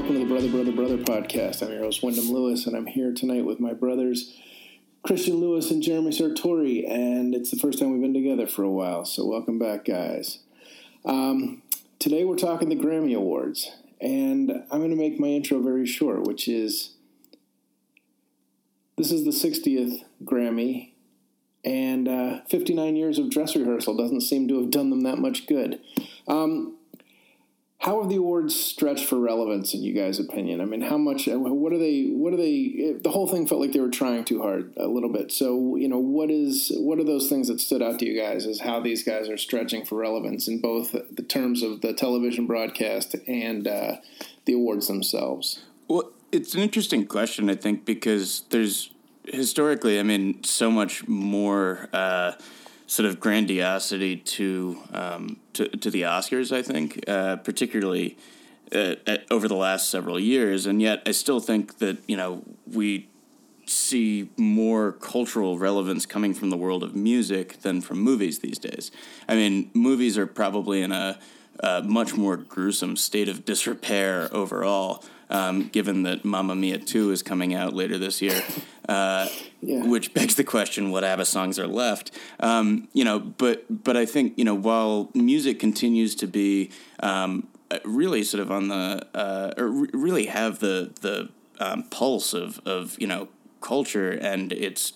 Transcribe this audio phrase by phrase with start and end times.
[0.00, 1.60] Welcome to the Brother, Brother, Brother podcast.
[1.60, 4.34] I'm your host, Wyndham Lewis, and I'm here tonight with my brothers,
[5.02, 8.70] Christian Lewis and Jeremy Sartori, and it's the first time we've been together for a
[8.70, 10.38] while, so welcome back, guys.
[11.04, 11.60] Um,
[11.98, 16.26] today we're talking the Grammy Awards, and I'm going to make my intro very short,
[16.26, 16.94] which is
[18.96, 20.92] this is the 60th Grammy,
[21.62, 25.46] and uh, 59 years of dress rehearsal doesn't seem to have done them that much
[25.46, 25.78] good.
[26.26, 26.78] Um,
[27.80, 30.60] how have the awards stretched for relevance in you guys' opinion?
[30.60, 31.26] I mean, how much?
[31.26, 32.08] What are they?
[32.08, 32.94] What are they?
[33.02, 35.32] The whole thing felt like they were trying too hard a little bit.
[35.32, 36.70] So, you know, what is?
[36.76, 39.38] What are those things that stood out to you guys as how these guys are
[39.38, 43.96] stretching for relevance in both the terms of the television broadcast and uh,
[44.44, 45.60] the awards themselves?
[45.88, 48.90] Well, it's an interesting question, I think, because there's
[49.24, 51.88] historically, I mean, so much more.
[51.94, 52.32] Uh,
[52.90, 56.50] sort of grandiosity to um, to, to the Oscars.
[56.50, 58.18] I think, uh, particularly
[58.74, 62.42] uh, at, over the last several years, and yet I still think that you know
[62.66, 63.08] we
[63.64, 68.90] see more cultural relevance coming from the world of music than from movies these days.
[69.28, 71.20] I mean, movies are probably in a,
[71.60, 77.22] a much more gruesome state of disrepair overall um, given that Mamma Mia 2 is
[77.22, 78.42] coming out later this year.
[78.88, 79.28] Uh,
[79.60, 79.84] yeah.
[79.84, 82.10] Which begs the question: What ABBA songs are left?
[82.40, 86.70] Um, you know, but but I think you know while music continues to be
[87.00, 87.46] um,
[87.84, 91.28] really sort of on the uh, or really have the the
[91.60, 93.28] um, pulse of of you know
[93.60, 94.94] culture and it's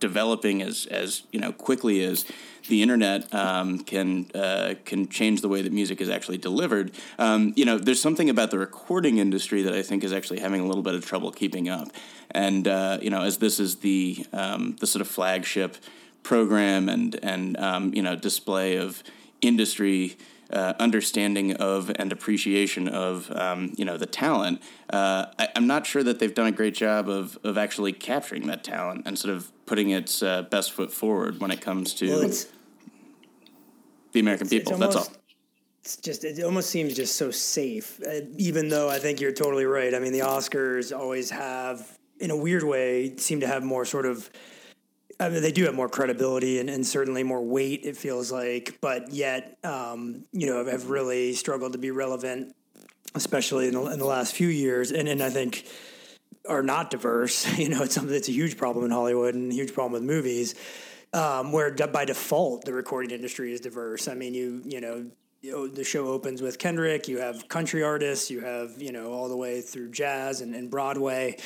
[0.00, 2.26] developing as as you know quickly as
[2.68, 6.92] the internet um, can uh, can change the way that music is actually delivered.
[7.18, 10.60] Um, you know, there's something about the recording industry that I think is actually having
[10.60, 11.88] a little bit of trouble keeping up.
[12.30, 15.76] And uh, you know, as this is the um, the sort of flagship
[16.22, 19.02] program and and um, you know display of
[19.40, 20.16] industry
[20.50, 24.62] uh, understanding of and appreciation of um, you know the talent.
[24.90, 28.46] Uh, I, am not sure that they've done a great job of of actually capturing
[28.46, 32.08] that talent and sort of putting its uh, best foot forward when it comes to
[32.08, 32.30] well,
[34.16, 34.72] the American people.
[34.72, 35.16] Almost, That's all.
[35.82, 38.00] It's just it almost seems just so safe.
[38.04, 39.94] Uh, even though I think you're totally right.
[39.94, 44.06] I mean, the Oscars always have, in a weird way, seem to have more sort
[44.06, 44.28] of
[45.18, 47.82] I mean, they do have more credibility and, and certainly more weight.
[47.84, 52.54] It feels like, but yet, um, you know, have really struggled to be relevant,
[53.14, 54.92] especially in the, in the last few years.
[54.92, 55.66] And and I think
[56.48, 57.46] are not diverse.
[57.58, 60.02] You know, it's something that's a huge problem in Hollywood and a huge problem with
[60.02, 60.54] movies,
[61.16, 64.08] um, where by default the recording industry is diverse.
[64.08, 65.06] I mean, you you know.
[65.42, 67.06] The show opens with Kendrick.
[67.06, 68.32] You have country artists.
[68.32, 71.36] You have you know all the way through jazz and, and Broadway.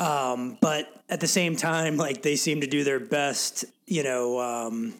[0.00, 4.40] Um, but at the same time, like they seem to do their best, you know,
[4.40, 4.94] um,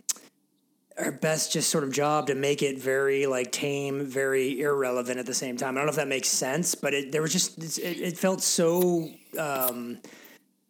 [0.96, 5.26] our best just sort of job to make it very like tame, very irrelevant at
[5.26, 5.76] the same time.
[5.76, 8.42] I don't know if that makes sense, but it there was just it, it felt
[8.42, 9.98] so um,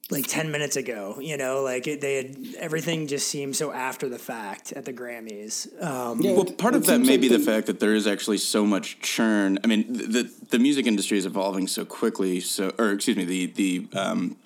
[0.08, 4.08] like 10 minutes ago you know like it, they had everything just seemed so after
[4.08, 5.66] the fact at the grammys.
[5.82, 8.06] Um, yeah, well part of that may like be the, the fact that there is
[8.06, 9.58] actually so much churn.
[9.64, 13.46] I mean the the music industry is evolving so quickly so or excuse me the
[13.46, 14.36] the um,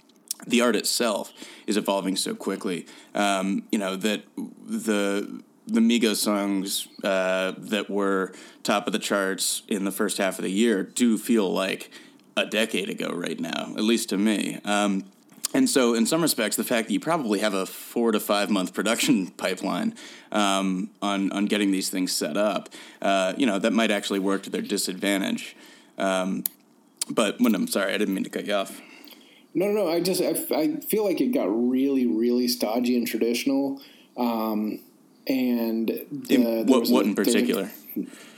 [0.46, 1.32] the art itself
[1.66, 2.86] is evolving so quickly.
[3.14, 8.32] Um, you know that the the Migos songs uh, that were
[8.62, 11.90] top of the charts in the first half of the year do feel like
[12.36, 14.58] a decade ago right now, at least to me.
[14.64, 15.04] Um,
[15.52, 18.50] and so, in some respects, the fact that you probably have a four to five
[18.50, 19.94] month production pipeline
[20.30, 22.68] um, on on getting these things set up,
[23.02, 25.56] uh, you know, that might actually work to their disadvantage.
[25.98, 26.44] Um,
[27.08, 28.80] but Wyndham, sorry, I didn't mean to cut you off.
[29.52, 29.90] No, no, no.
[29.90, 33.80] I just I, I feel like it got really, really stodgy and traditional.
[34.16, 34.80] Um,
[35.30, 37.70] and the, in, what, what a, in particular?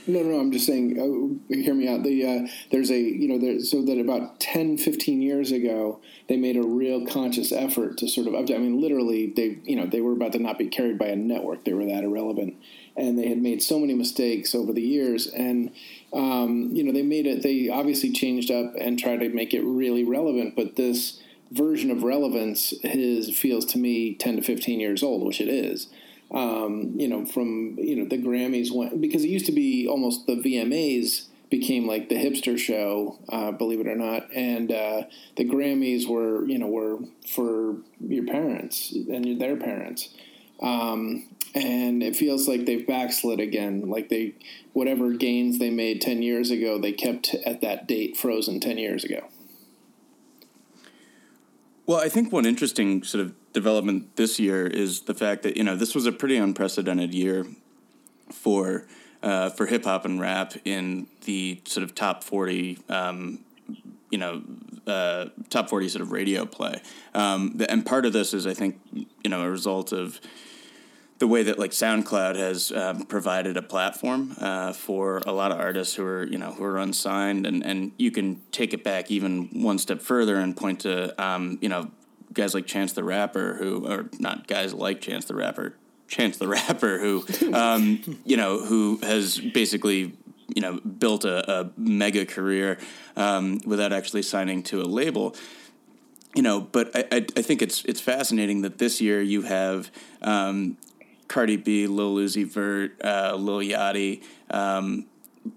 [0.07, 0.99] No, no, I'm just saying.
[0.99, 2.03] Uh, hear me out.
[2.03, 6.37] The uh, there's a you know there so that about 10, 15 years ago they
[6.37, 8.35] made a real conscious effort to sort of.
[8.35, 11.17] I mean, literally, they you know they were about to not be carried by a
[11.17, 11.65] network.
[11.65, 12.57] They were that irrelevant,
[12.97, 15.29] and they had made so many mistakes over the years.
[15.29, 15.71] And
[16.13, 17.43] um, you know they made it.
[17.43, 20.57] They obviously changed up and tried to make it really relevant.
[20.57, 21.23] But this
[21.53, 25.87] version of relevance is feels to me ten to fifteen years old, which it is
[26.33, 30.27] um, you know, from you know the Grammys went because it used to be almost
[30.27, 35.03] the VMAs became like the hipster show, uh, believe it or not, and uh,
[35.37, 36.99] the Grammys were you know were
[37.29, 40.09] for your parents and their parents.
[40.63, 43.91] Um, and it feels like they've backslid again.
[43.91, 44.33] Like they,
[44.73, 49.05] whatever gains they made ten years ago, they kept at that date frozen ten years
[49.05, 49.29] ago.
[51.87, 55.65] Well, I think one interesting sort of development this year is the fact that you
[55.65, 57.47] know this was a pretty unprecedented year
[58.31, 58.87] for
[59.23, 62.79] uh, for hip hop and rap in the sort of top forty.
[62.89, 63.41] Um,
[64.11, 64.43] you know,
[64.87, 66.83] uh, top forty sort of radio play,
[67.15, 70.21] um, and part of this is, I think, you know, a result of
[71.23, 75.61] the way that like SoundCloud has um, provided a platform uh, for a lot of
[75.61, 79.09] artists who are you know who are unsigned, and and you can take it back
[79.09, 81.93] even one step further and point to um, you know
[82.33, 85.77] guys like Chance the Rapper who or not guys like Chance the Rapper,
[86.09, 90.17] Chance the Rapper who um, you know who has basically
[90.53, 92.79] you know built a, a mega career
[93.15, 95.37] um, without actually signing to a label.
[96.35, 99.91] You know, but I, I, I, think it's it's fascinating that this year you have
[100.23, 100.79] um,
[101.33, 105.07] Cardi B, Lil Uzi Vert, uh, Lil Yachty, um,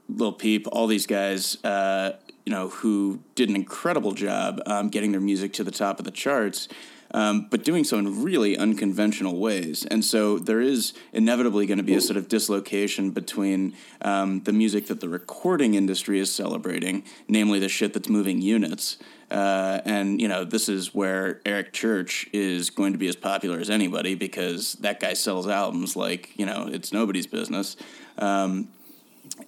[0.07, 2.13] Lil Peep, all these guys, uh,
[2.45, 6.05] you know, who did an incredible job um, getting their music to the top of
[6.05, 6.69] the charts.
[7.15, 9.85] Um, but doing so in really unconventional ways.
[9.85, 14.51] And so there is inevitably going to be a sort of dislocation between um, the
[14.51, 18.97] music that the recording industry is celebrating, namely the shit that's moving units,
[19.31, 23.59] uh, and you know, this is where Eric Church is going to be as popular
[23.59, 27.75] as anybody because that guy sells albums like you know it's nobody's business.
[28.17, 28.67] Um,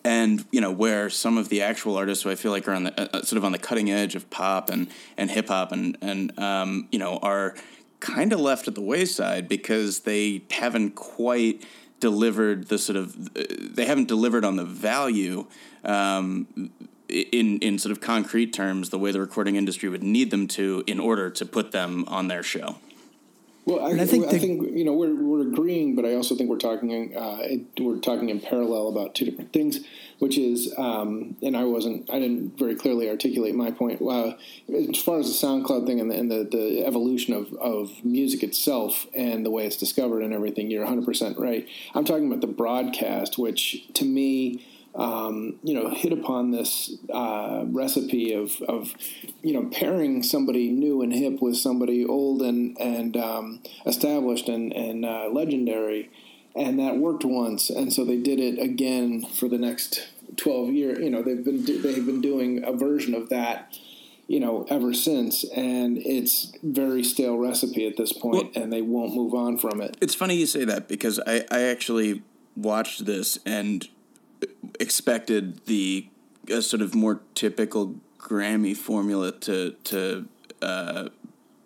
[0.03, 2.85] and you know where some of the actual artists who I feel like are on
[2.85, 4.87] the uh, uh sort of on the cutting edge of pop and
[5.17, 7.55] and hip hop and and um, you know are
[7.99, 11.63] kind of left at the wayside because they haven't quite
[11.99, 15.45] delivered the sort of uh, they haven't delivered on the value
[15.83, 16.71] um,
[17.09, 20.83] in in sort of concrete terms the way the recording industry would need them to
[20.87, 22.75] in order to put them on their show.
[23.67, 26.49] Well, I, I, think, I think you know we're we're agreeing, but I also think
[26.49, 27.45] we're talking uh,
[27.81, 29.81] we're talking in parallel about two different things,
[30.19, 34.01] which is, um, and I wasn't I didn't very clearly articulate my point.
[34.01, 34.35] Uh,
[34.73, 38.41] as far as the SoundCloud thing and the, and the, the evolution of, of music
[38.41, 41.67] itself and the way it's discovered and everything, you're 100 percent right.
[41.93, 44.65] I'm talking about the broadcast, which to me
[44.97, 48.95] um, you know, hit upon this uh, recipe of, of,
[49.43, 54.73] you know, pairing somebody new and hip with somebody old and and um, established and
[54.73, 56.09] and uh, legendary,
[56.55, 60.97] and that worked once, and so they did it again for the next twelve years.
[60.97, 63.77] You know, they've been they've been doing a version of that.
[64.29, 68.81] You know, ever since, and it's very stale recipe at this point, well, and they
[68.81, 69.95] won't move on from it.
[70.01, 72.23] It's funny you say that because I, I actually
[72.53, 73.87] watched this and
[74.79, 76.07] expected the
[76.51, 80.27] uh, sort of more typical Grammy formula to to
[80.61, 81.09] uh,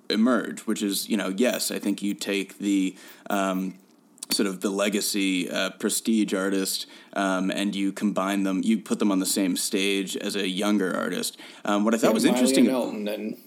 [0.09, 2.95] emerge, which is you know yes, I think you take the
[3.29, 3.75] um,
[4.33, 9.11] sort of the legacy uh, prestige artist um, and you combine them, you put them
[9.11, 11.37] on the same stage as a younger artist.
[11.65, 12.65] Um, what I thought yeah, was Miley interesting.
[12.67, 13.37] And Elton and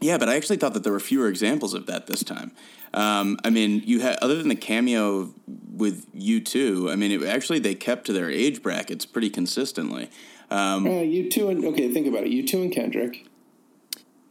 [0.00, 2.52] yeah, but I actually thought that there were fewer examples of that this time.
[2.94, 5.34] Um, I mean, you had other than the cameo
[5.72, 6.90] with U2.
[6.90, 10.10] I mean, it, actually they kept to their age brackets pretty consistently.
[10.50, 12.30] Um, uh, U2 and okay, think about it.
[12.30, 13.26] U2 and Kendrick.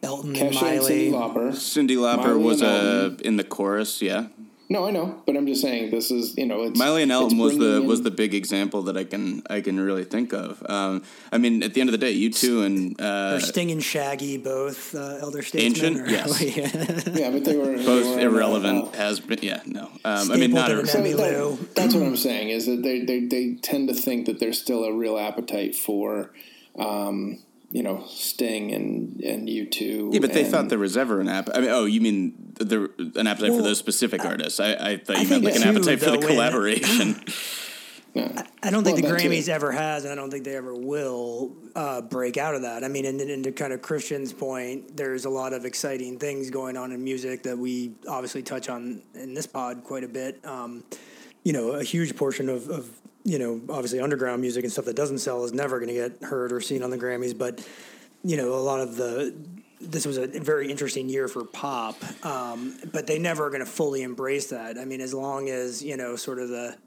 [0.01, 1.51] Elton, Kesha Miley, and Cyndi Lauper.
[1.51, 4.27] Cyndi Lauper was uh, in the chorus, yeah.
[4.69, 7.37] No, I know, but I'm just saying this is you know it's Miley and Elton
[7.37, 7.85] was the in...
[7.85, 10.63] was the big example that I can I can really think of.
[10.67, 13.71] Um, I mean, at the end of the day, you two and uh, or Sting
[13.71, 15.99] and Shaggy both uh, elder statesmen.
[15.99, 16.41] Ancient, yes,
[17.07, 18.87] yeah, but they were both they were, irrelevant.
[18.87, 19.89] Uh, has been, yeah, no.
[20.05, 23.19] Um, I mean, not a, so that, that's what I'm saying is that they, they
[23.25, 26.31] they tend to think that there's still a real appetite for.
[26.79, 30.13] Um, you know Sting and and U2.
[30.13, 31.49] Yeah, but they thought there was ever an app.
[31.53, 34.59] I mean, oh, you mean there an appetite well, for those specific artists?
[34.59, 37.23] I, I thought you I meant like an appetite for the collaboration.
[38.13, 38.43] Yeah.
[38.61, 41.55] I don't think well, the Grammys ever has, and I don't think they ever will
[41.75, 42.83] uh, break out of that.
[42.83, 46.51] I mean, and, and to kind of Christian's point, there's a lot of exciting things
[46.51, 50.39] going on in music that we obviously touch on in this pod quite a bit.
[50.45, 50.83] Um,
[51.43, 52.87] you know, a huge portion of, of
[53.23, 56.23] you know, obviously underground music and stuff that doesn't sell is never going to get
[56.23, 57.37] heard or seen on the Grammys.
[57.37, 57.65] But
[58.23, 59.33] you know, a lot of the
[59.79, 63.69] this was a very interesting year for pop, um, but they never are going to
[63.69, 64.77] fully embrace that.
[64.77, 66.77] I mean, as long as you know, sort of the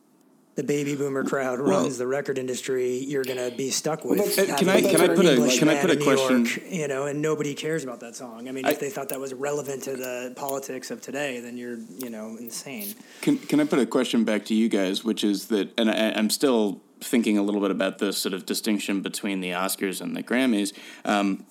[0.56, 4.18] the baby boomer crowd well, runs the record industry, you're going to be stuck with.
[4.18, 6.46] Well, can I can I put a can I put a question?
[6.46, 8.48] York, you know, and nobody cares about that song.
[8.48, 11.58] I mean, I, if they thought that was relevant to the politics of today, then
[11.58, 12.94] you're you know insane.
[13.20, 16.12] Can Can I put a question back to you guys, which is that, and I,
[16.12, 20.16] I'm still thinking a little bit about this sort of distinction between the Oscars and
[20.16, 20.72] the Grammys.
[21.04, 21.44] Um,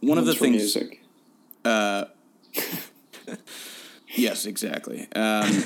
[0.00, 0.76] one of the things.
[0.76, 1.02] Music.
[1.64, 2.04] Uh,
[4.14, 5.08] yes, exactly.
[5.14, 5.64] Um,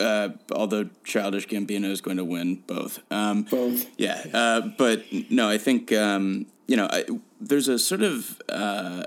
[0.00, 3.00] uh, although Childish Gambino is going to win both.
[3.10, 3.86] Um, both.
[3.98, 7.04] Yeah, uh, but no, I think um, you know I,
[7.40, 9.04] there's a sort of uh,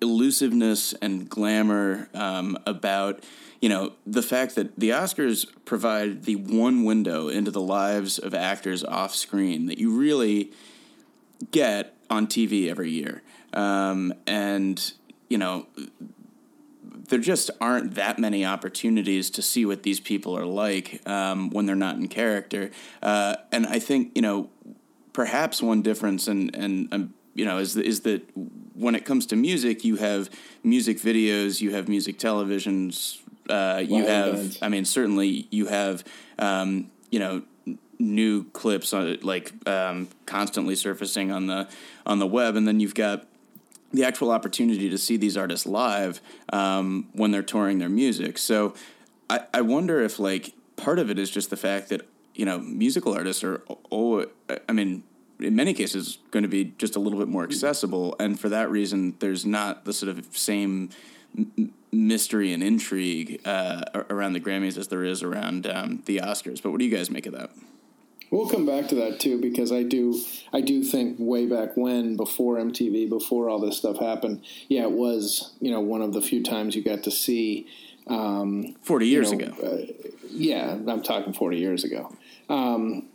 [0.00, 3.22] elusiveness and glamour um, about
[3.60, 8.34] you know the fact that the Oscars provide the one window into the lives of
[8.34, 10.52] actors off screen that you really
[11.50, 14.92] get on TV every year, um, and
[15.28, 15.66] you know
[17.08, 21.66] there just aren't that many opportunities to see what these people are like um, when
[21.66, 22.70] they're not in character.
[23.02, 24.50] Uh, and I think you know
[25.12, 28.22] perhaps one difference, and and um, you know, is is that
[28.74, 30.30] when it comes to music, you have
[30.62, 34.56] music videos, you have music televisions, uh, you have.
[34.62, 36.04] I mean, certainly you have.
[36.38, 37.42] Um, you know
[38.00, 41.68] new clips on like um, constantly surfacing on the
[42.04, 43.24] on the web, and then you've got
[43.94, 46.20] the actual opportunity to see these artists live
[46.52, 48.36] um, when they're touring their music.
[48.38, 48.74] So
[49.30, 52.58] I, I wonder if like part of it is just the fact that you know
[52.58, 54.26] musical artists are oh
[54.68, 55.04] I mean
[55.40, 58.70] in many cases going to be just a little bit more accessible and for that
[58.70, 60.90] reason there's not the sort of same
[61.92, 66.62] mystery and intrigue uh, around the Grammys as there is around um, the Oscars.
[66.62, 67.50] But what do you guys make of that?
[68.34, 70.20] We'll come back to that too because I do
[70.52, 74.90] I do think way back when before MTV before all this stuff happened yeah it
[74.90, 77.68] was you know one of the few times you got to see
[78.08, 79.64] um, forty years you know, ago.
[79.64, 82.12] uh, yeah I'm talking forty years ago.
[82.48, 83.06] Um,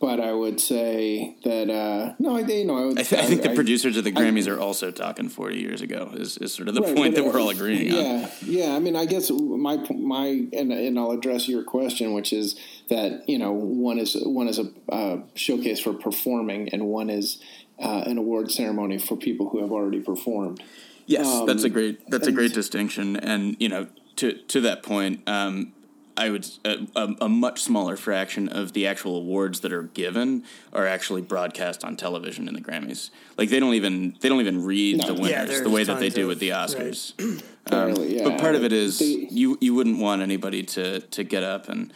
[0.00, 3.26] but I would say that uh, no, I you know I, would, I, th- I
[3.26, 6.10] think I, the producers of the Grammys I, are also talking forty years ago.
[6.14, 8.04] Is, is sort of the right, point that we're all agreeing yeah, on.
[8.04, 8.74] Yeah, yeah.
[8.74, 12.56] I mean, I guess my my and, and I'll address your question, which is
[12.88, 17.38] that you know one is one is a uh, showcase for performing, and one is
[17.78, 20.62] uh, an award ceremony for people who have already performed.
[21.04, 24.82] Yes, um, that's a great that's a great distinction, and you know to to that
[24.82, 25.28] point.
[25.28, 25.74] Um,
[26.20, 30.44] I would a, a, a, much smaller fraction of the actual awards that are given
[30.70, 33.08] are actually broadcast on television in the Grammys.
[33.38, 35.06] Like they don't even they don't even read no.
[35.06, 37.14] the winners yeah, the way that they do with the Oscars.
[37.18, 37.72] Right.
[37.72, 38.24] Um, yeah.
[38.24, 41.70] But part of it is they, you you wouldn't want anybody to to get up
[41.70, 41.90] and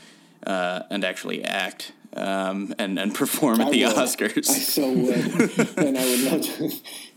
[0.47, 3.95] uh, and actually act um, and and perform at I the would.
[3.95, 4.49] Oscars.
[4.49, 6.71] I so would, and I would love to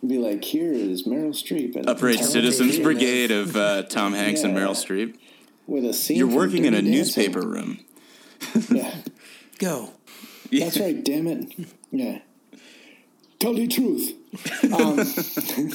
[0.06, 4.50] be like, here is Meryl Streep and Upright Citizens Brigade of uh, Tom Hanks yeah.
[4.50, 5.18] and Meryl Streep
[5.68, 6.18] with a scene.
[6.18, 6.92] You're working in a dancing.
[6.92, 7.80] newspaper room.
[8.70, 8.96] yeah.
[9.60, 9.92] Go.
[10.50, 10.66] Yeah.
[10.66, 11.04] That's right.
[11.04, 11.54] Damn it.
[11.92, 12.20] Yeah.
[13.40, 14.14] Tell the truth.
[14.64, 15.72] Um,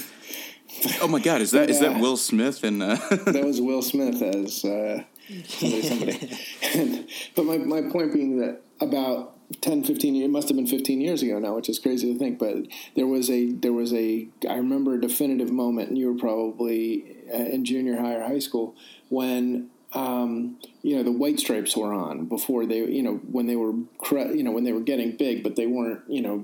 [1.01, 1.41] oh my God!
[1.41, 2.83] Is that but, is that Will Smith and?
[2.83, 2.95] Uh...
[3.11, 5.05] that was Will Smith as uh,
[5.47, 5.83] somebody.
[5.83, 6.39] somebody.
[6.75, 10.67] and, but my my point being that about 10 15 years it must have been
[10.67, 12.57] 15 years ago now which is crazy to think but
[12.97, 17.17] there was a there was a i remember a definitive moment and you were probably
[17.33, 18.75] uh, in junior high or high school
[19.11, 23.57] when um, you know the white stripes were on before they you know when they
[23.57, 23.73] were
[24.11, 26.39] you know when they were getting big but they weren't you know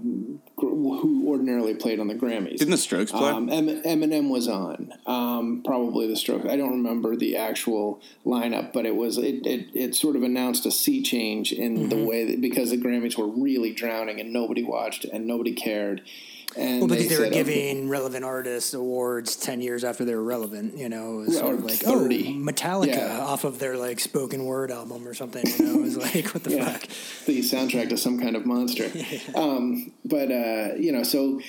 [0.56, 2.58] who ordinarily played on the Grammys.
[2.58, 3.30] Didn't the Strokes play?
[3.30, 6.46] Um, Eminem was on um, probably the Strokes.
[6.46, 10.66] I don't remember the actual lineup but it was it it, it sort of announced
[10.66, 11.88] a sea change in mm-hmm.
[11.88, 16.02] the way that because the Grammys were really drowning and nobody watched and nobody cared
[16.58, 17.86] and well, because they, they were giving okay.
[17.86, 21.64] relevant artists awards ten years after they were relevant, you know, it was sort of
[21.64, 22.28] like 30.
[22.28, 23.20] oh Metallica yeah.
[23.20, 25.44] off of their like spoken word album or something.
[25.46, 26.72] You know, it was like what the yeah.
[26.72, 26.82] fuck,
[27.26, 28.90] the soundtrack to some kind of monster.
[29.34, 31.40] um, but uh, you know, so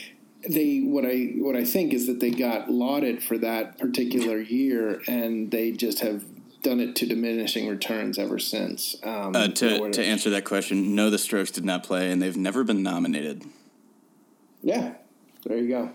[0.47, 5.01] they what I what I think is that they got lauded for that particular year,
[5.07, 6.23] and they just have
[6.61, 8.95] done it to diminishing returns ever since.
[9.03, 12.37] Um, uh, to to answer that question, no, the Strokes did not play, and they've
[12.37, 13.43] never been nominated.
[14.61, 14.93] Yeah,
[15.45, 15.91] there you go.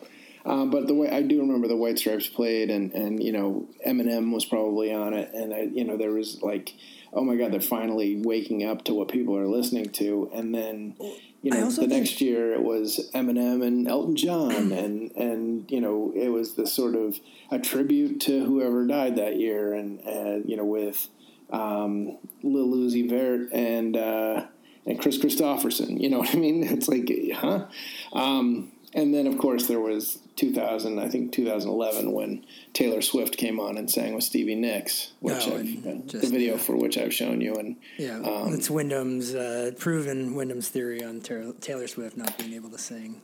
[0.46, 3.66] Um, but the way I do remember the White Stripes played, and and you know
[3.86, 6.74] Eminem was probably on it, and I, you know there was like,
[7.14, 10.96] oh my God, they're finally waking up to what people are listening to, and then
[11.40, 16.12] you know the next year it was Eminem and Elton John, and and you know
[16.14, 17.18] it was the sort of
[17.50, 21.08] a tribute to whoever died that year, and uh, you know with
[21.50, 23.96] um, Lil Uzi Vert and.
[23.96, 24.46] Uh,
[24.86, 25.98] and Kris Kristofferson.
[25.98, 26.62] You know what I mean?
[26.70, 27.64] It's like, huh?
[28.12, 33.58] Um, and then, of course, there was 2000, I think 2011, when Taylor Swift came
[33.58, 35.62] on and sang with Stevie Nicks, which oh,
[36.06, 37.56] just, the video for which I've shown you.
[37.56, 42.70] And yeah, um, it's Wyndham's uh, proven Wyndham's theory on Taylor Swift not being able
[42.70, 43.20] to sing.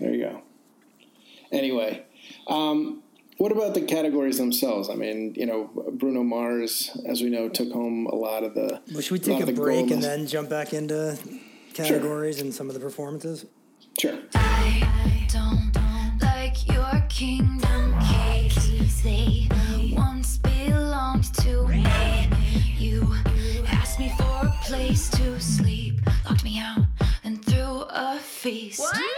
[0.00, 0.42] There you go.
[1.52, 2.04] Anyway,
[2.48, 3.02] um,
[3.36, 4.90] what about the categories themselves?
[4.90, 8.82] I mean, you know, Bruno Mars, as we know, took home a lot of the.
[8.92, 11.16] Well, should we take a, a break and then jump back into
[11.72, 12.44] categories sure.
[12.44, 13.46] and some of the performances?
[14.00, 14.16] Sure.
[14.34, 15.72] I don't
[16.22, 19.02] like your kingdom keys.
[19.02, 19.48] They
[19.92, 21.84] once belonged to me.
[22.78, 23.12] You
[23.66, 26.84] asked me for a place to sleep, locked me out,
[27.24, 28.78] and threw a feast.
[28.78, 29.17] What?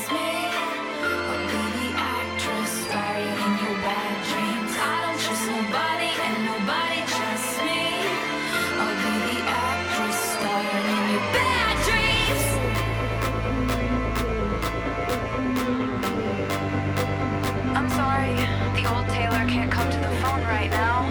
[20.31, 21.03] come to the phone right now.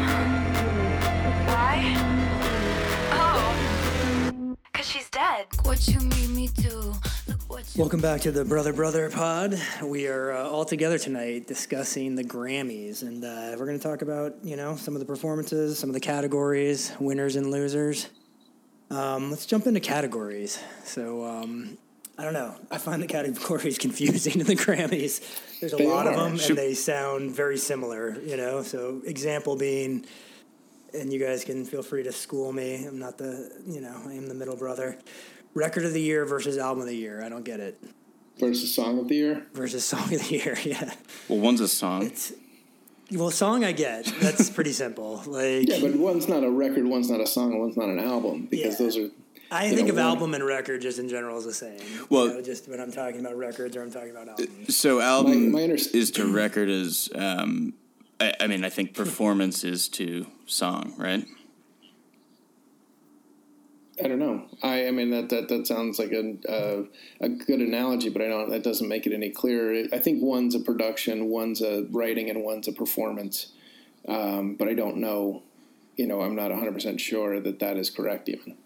[1.46, 1.94] Why?
[3.12, 5.46] Oh, cause she's dead.
[5.62, 6.94] What you made me do.
[7.26, 9.60] Look what you Welcome back to the Brother Brother Pod.
[9.82, 14.02] We are uh, all together tonight discussing the Grammys, and uh, we're going to talk
[14.02, 18.08] about you know some of the performances, some of the categories, winners and losers.
[18.90, 20.58] Um, let's jump into categories.
[20.84, 21.78] So um,
[22.20, 22.54] I don't know.
[22.70, 25.22] I find the categories confusing in the Grammys.
[25.58, 28.20] There's a They lot of them, Should- and they sound very similar.
[28.20, 28.62] You know.
[28.62, 30.04] So example being.
[30.92, 32.84] And you guys can feel free to school me.
[32.84, 34.98] I'm not the, you know, I am the middle brother.
[35.54, 37.22] Record of the year versus album of the year.
[37.24, 37.80] I don't get it
[38.38, 39.46] versus song of the year.
[39.54, 40.58] versus song of the year.
[40.64, 40.92] Yeah.
[41.28, 42.02] Well, one's a song.
[42.06, 42.32] It's
[43.12, 44.06] well, song I get.
[44.20, 45.22] That's pretty simple.
[45.26, 48.46] Like Yeah, but one's not a record, one's not a song, one's not an album
[48.50, 48.84] because Yeah.
[48.86, 49.08] those are.
[49.50, 51.78] I think know, of one- album and record just in general as the same.
[52.08, 54.76] Well- you know, just when I'm talking about records or I'm talking about albums.
[54.76, 57.08] So album My- my underst- is to record is.
[57.14, 57.74] Um,
[58.20, 61.24] I, I mean, I think performance is to song, right?
[64.02, 64.44] I don't know.
[64.62, 66.84] I, I mean that, that that sounds like a uh,
[67.20, 68.48] a good analogy, but I don't.
[68.50, 69.84] That doesn't make it any clearer.
[69.92, 73.52] I think one's a production, one's a writing, and one's a performance.
[74.08, 75.42] Um, but I don't know.
[75.96, 78.28] You know, I'm not 100 percent sure that that is correct.
[78.30, 78.56] Even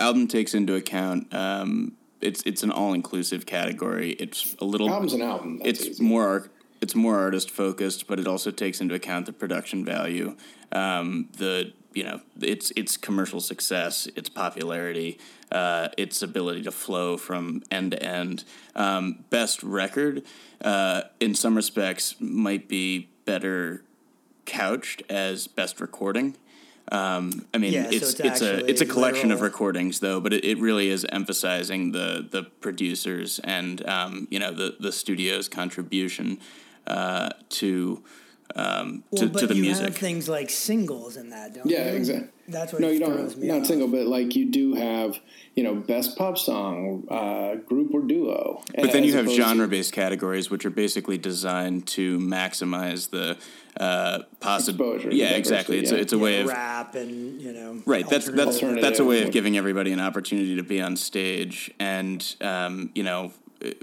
[0.00, 1.32] Album takes into account.
[1.32, 4.12] Um, it's it's an all inclusive category.
[4.12, 4.90] It's a little.
[4.90, 5.58] album's an album.
[5.58, 6.04] That's it's easy.
[6.04, 10.36] more it's more artist focused, but it also takes into account the production value,
[10.72, 15.18] um, the you know its its commercial success, its popularity,
[15.52, 18.44] uh, its ability to flow from end to end.
[18.74, 20.22] Um, best record,
[20.62, 23.84] uh, in some respects, might be better
[24.46, 26.36] couched as best recording.
[26.90, 30.20] Um, I mean, Yeah, so it's it's it's, a it's a collection of recordings though,
[30.20, 34.92] but it, it really is emphasizing the the producers and um, you know the the
[34.92, 36.38] studio's contribution
[36.86, 38.02] uh, to
[38.56, 39.84] um, Well, to, but to the you music.
[39.86, 41.76] have things like singles in that, don't you?
[41.76, 42.28] Yeah, exactly.
[42.48, 43.36] That's what no, you don't.
[43.38, 43.66] me Not off.
[43.66, 45.18] single, but like you do have,
[45.54, 48.62] you know, best pop song, uh, group or duo.
[48.74, 53.38] But then you have genre-based categories, which are basically designed to maximize the
[53.78, 54.94] uh, possible.
[54.94, 55.78] Exposure, Yeah, diversity, exactly.
[55.78, 57.82] It's a, it's a way of rap and you know.
[57.86, 58.08] Right.
[58.08, 62.34] That's that's that's a way of giving everybody an opportunity to be on stage, and
[62.40, 63.32] um, you know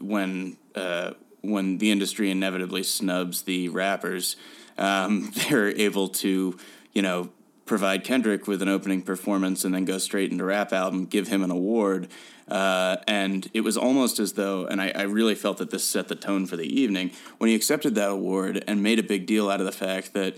[0.02, 4.36] when uh, when the industry inevitably snubs the rappers,
[4.78, 6.58] um, they're able to
[6.94, 7.30] you know
[7.66, 11.44] provide Kendrick with an opening performance and then go straight into rap album, give him
[11.44, 12.08] an award.
[12.48, 16.08] Uh, and it was almost as though, and I, I really felt that this set
[16.08, 19.50] the tone for the evening when he accepted that award and made a big deal
[19.50, 20.38] out of the fact that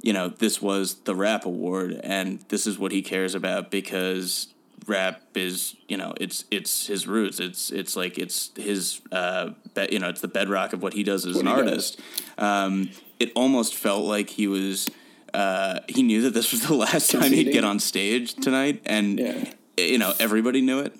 [0.00, 4.48] you know, this was the rap award and this is what he cares about because
[4.86, 7.40] rap is, you know, it's it's his roots.
[7.40, 11.02] It's it's like it's his uh be, you know, it's the bedrock of what he
[11.02, 12.00] does as What an artist.
[12.38, 14.88] Um it almost felt like he was
[15.34, 19.18] uh he knew that this was the last time he'd get on stage tonight and
[19.18, 19.52] Yeah.
[19.76, 20.94] you know, everybody knew it.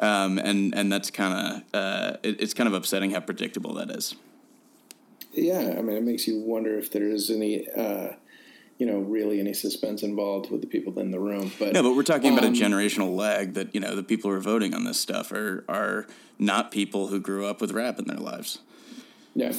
[0.00, 3.90] Um and and that's kind of uh it, it's kind of upsetting how predictable that
[3.90, 4.14] is.
[5.36, 8.10] Yeah, I mean, it makes you wonder if there is any, uh,
[8.78, 11.52] you know, really any suspense involved with the people in the room.
[11.58, 14.30] But No, but we're talking about a Um, generational lag that you know the people
[14.30, 16.06] who are voting on this stuff are are
[16.38, 18.58] not people who grew up with rap in their lives.
[19.34, 19.52] Yeah,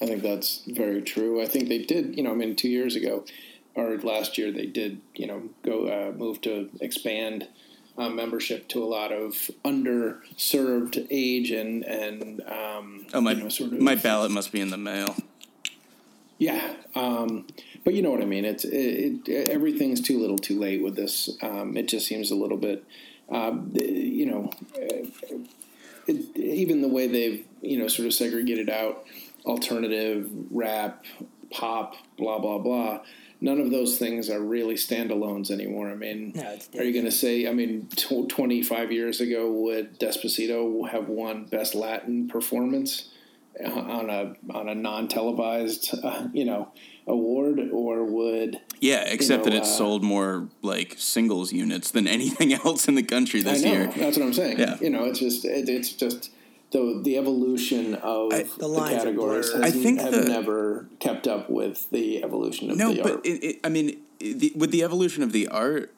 [0.00, 1.42] I think that's very true.
[1.42, 3.24] I think they did, you know, I mean, two years ago
[3.74, 7.48] or last year, they did, you know, go uh, move to expand
[7.98, 13.32] uh, membership to a lot of underserved age and and um, Oh my!
[13.32, 15.16] you know, sort of my ballot must be in the mail.
[16.38, 17.46] Yeah, um,
[17.84, 18.44] but you know what I mean.
[18.44, 21.30] It's it, it, everything's too little, too late with this.
[21.42, 22.84] Um, it just seems a little bit,
[23.30, 25.36] um, you know, uh,
[26.06, 29.04] it, even the way they've you know sort of segregated out
[29.44, 31.04] alternative rap,
[31.50, 33.00] pop, blah blah blah.
[33.40, 35.90] None of those things are really standalones anymore.
[35.90, 37.46] I mean, No, are you going to say?
[37.46, 43.08] I mean, tw- twenty five years ago, would Despacito have won Best Latin Performance
[43.62, 46.68] uh, on a on a non televised, uh, you know,
[47.06, 52.06] award, or would Yeah, except know, that it uh, sold more like singles units than
[52.18, 53.86] anything else in the country I this know year.
[53.88, 54.58] that's what I'm saying.
[54.58, 54.76] Yeah.
[54.80, 56.30] You know, it's just it, it's just
[56.70, 61.26] the the evolution of I- the, The categories has, I think have the- never kept
[61.28, 63.26] up with the evolution of No, the but art.
[63.26, 65.92] it, it, I mean, the, with the evolution of the art,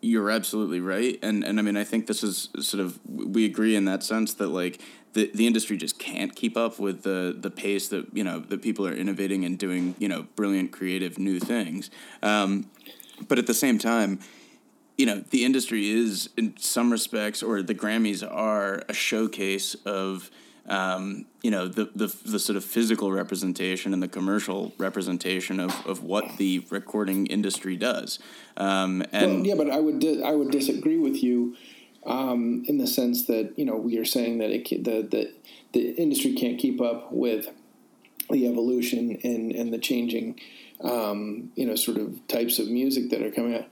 [0.00, 3.74] you're absolutely right, and and I mean, I think this is sort of we agree
[3.74, 4.80] in that sense that like
[5.12, 8.62] the the industry just can't keep up with the the pace that you know that
[8.62, 11.90] people are innovating and doing you know brilliant creative new things,
[12.22, 12.70] um,
[13.26, 14.20] but at the same time.
[14.96, 20.28] You know, the industry is, in some respects, or the Grammys are a showcase of
[20.68, 25.86] um, you know the, the the sort of physical representation and the commercial representation of,
[25.86, 28.18] of what the recording industry does.
[28.56, 31.56] Um, and Well, yeah, but I would di- I would disagree with you
[32.08, 35.32] um, in the sense that you know we are saying that it the, the
[35.72, 37.50] the industry can't keep up with
[38.30, 40.40] the evolution and and the changing
[40.82, 43.66] um, you know sort of types of music that are coming out.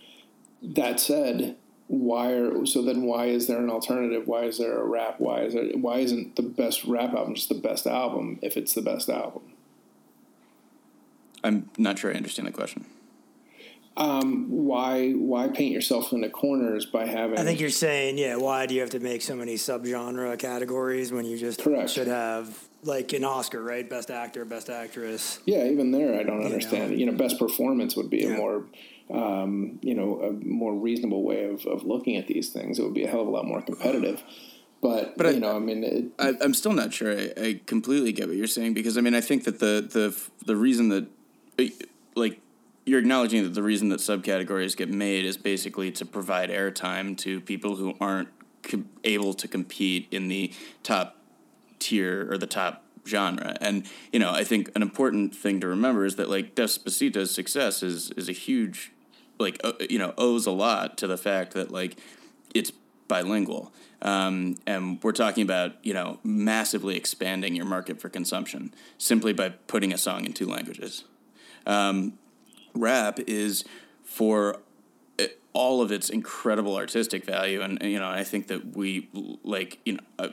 [0.63, 1.57] That said,
[1.89, 4.27] why are so then why is there an alternative?
[4.27, 5.17] Why is there a rap?
[5.19, 8.75] Why is there why isn't the best rap album just the best album if it's
[8.75, 9.43] the best album?
[11.43, 12.85] I'm not sure I understand the question.
[13.99, 18.67] Um, why why paint yourself into corners by having I think you're saying, yeah, why
[18.67, 21.91] do you have to make so many subgenre categories when you just Correct.
[21.91, 23.89] should have like an Oscar, right?
[23.89, 25.41] Best actor, best actress.
[25.47, 26.91] Yeah, even there, I don't understand.
[26.91, 26.97] know.
[26.97, 28.65] You know, best performance would be a more,
[29.11, 32.79] um, you know, a more reasonable way of, of looking at these things.
[32.79, 34.23] It would be a hell of a lot more competitive.
[34.83, 37.61] But, But I- you know, I mean, it, I, I'm still not sure I, I
[37.65, 40.91] completely get what you're saying because I mean I think that the the the reason
[40.91, 41.07] that
[42.15, 42.41] like
[42.87, 47.41] you're acknowledging that the reason that subcategories get made is basically to provide airtime to
[47.41, 48.29] people who aren't
[48.63, 50.53] co- able to compete in the
[50.85, 51.17] top
[51.81, 53.57] tier or the top genre.
[53.61, 57.83] And you know, I think an important thing to remember is that like Despacito's success
[57.83, 58.93] is is a huge
[59.39, 61.99] like uh, you know owes a lot to the fact that like
[62.55, 62.73] it's
[63.09, 63.73] bilingual.
[64.03, 69.49] Um, and we're talking about you know massively expanding your market for consumption simply by
[69.49, 71.05] putting a song in two languages.
[71.67, 72.19] Um,
[72.77, 73.65] rap is
[74.05, 74.61] for
[75.19, 79.09] uh, all of its incredible artistic value, and, and, you know I think that we
[79.43, 80.29] like you know uh,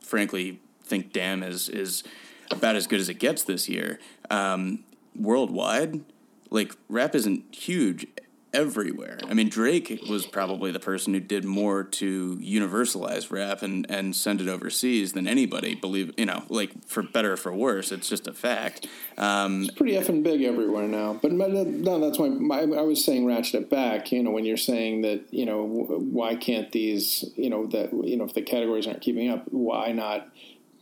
[0.00, 2.04] frankly think Damn is is
[2.50, 3.98] about as good as it gets this year.
[4.30, 4.84] Um,
[5.16, 6.04] worldwide,
[6.50, 8.06] like rap isn't huge
[8.52, 9.18] everywhere.
[9.28, 14.14] I mean, Drake was probably the person who did more to universalize rap and, and
[14.14, 15.74] send it overseas than anybody.
[15.74, 18.86] Believe you know, like for better or for worse, it's just a fact.
[19.16, 21.18] Um, pretty effing big everywhere now.
[21.20, 24.12] But my- no, that's why my, I was saying ratchet it back.
[24.12, 28.16] You know, when you're saying that, you know, why can't these, you know, that you
[28.16, 30.28] know, if the categories aren't keeping up, why not?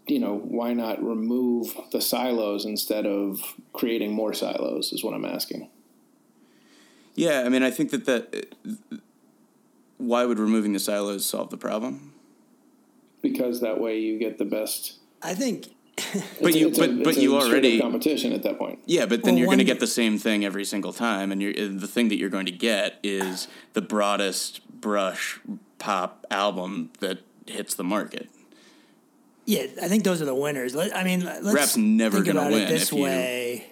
[0.06, 3.40] You know, why not remove the silos instead of
[3.72, 4.92] creating more silos?
[4.92, 5.68] Is what I'm asking.
[7.14, 8.54] Yeah, I mean, I think that that
[9.98, 12.12] why would removing the silos solve the problem?
[13.22, 14.94] Because that way you get the best.
[15.22, 15.66] I think
[16.40, 18.78] But you, It's a- but it's but you straight already competition at that point.
[18.86, 21.42] Yeah, but then Well, you're going to get the same thing every single time, and
[21.42, 25.38] you're the thing that you're going to get is the broadest brush
[25.78, 28.30] pop album that hits the market.
[29.44, 30.74] Yeah, I think those are the winners.
[30.74, 33.66] Let, I mean, let's Rap's never think gonna about win it this if you- way.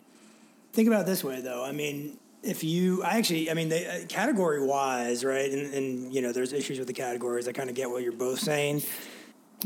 [0.75, 1.65] Think about it this way, though.
[1.65, 5.51] I mean, if you, I actually, I mean, they, uh, category wise, right?
[5.51, 7.49] And, and you know, there's issues with the categories.
[7.49, 8.83] I kind of get what you're both saying.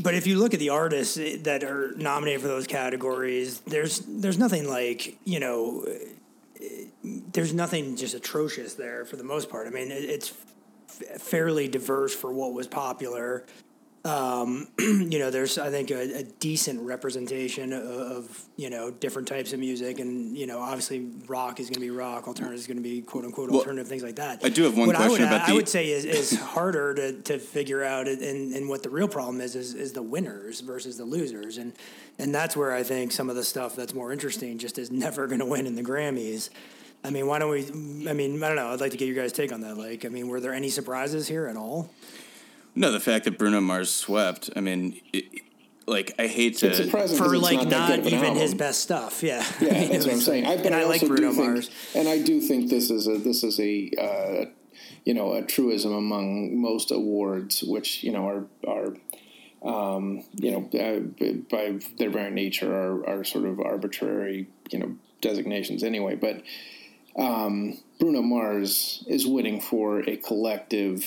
[0.01, 4.39] But if you look at the artists that are nominated for those categories, there's there's
[4.39, 6.67] nothing like you know, uh,
[7.31, 9.67] there's nothing just atrocious there for the most part.
[9.67, 10.33] I mean, it, it's
[10.89, 13.45] f- fairly diverse for what was popular
[14.05, 19.29] um, you know, there's I think a, a decent representation of, of you know different
[19.29, 22.67] types of music, and you know, obviously rock is going to be rock, alternative is
[22.67, 24.43] going to be quote unquote alternative things like that.
[24.43, 26.37] I do have one what I would, question about I the- would say is, is
[26.37, 30.03] harder to, to figure out, and, and what the real problem is, is is the
[30.03, 31.71] winners versus the losers, and
[32.19, 35.27] and that's where I think some of the stuff that's more interesting just is never
[35.27, 36.49] going to win in the Grammys.
[37.05, 38.09] I mean, why don't we?
[38.09, 38.67] I mean, I don't know.
[38.69, 39.77] I'd like to get your guys' take on that.
[39.77, 41.89] Like, I mean, were there any surprises here at all?
[42.75, 44.49] No, the fact that Bruno Mars swept.
[44.55, 45.25] I mean, it,
[45.85, 46.67] like I hate to.
[46.67, 49.21] It's surprising 'cause for like not, not, good of an even his best stuff.
[49.21, 50.45] Yeah, Yeah, I mean, that's it what I'm saying.
[50.45, 51.69] I, and I, like also do Bruno think- Mars.
[51.95, 54.45] and I do think this is a this is a uh,
[55.05, 58.95] you know a truism among most awards, which you know are are
[59.63, 60.99] um, you know uh,
[61.51, 66.15] by their very nature are, are sort of arbitrary you know designations anyway.
[66.15, 66.41] But
[67.17, 71.05] um, Bruno Mars is winning for a collective.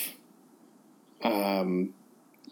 [1.23, 1.93] Um,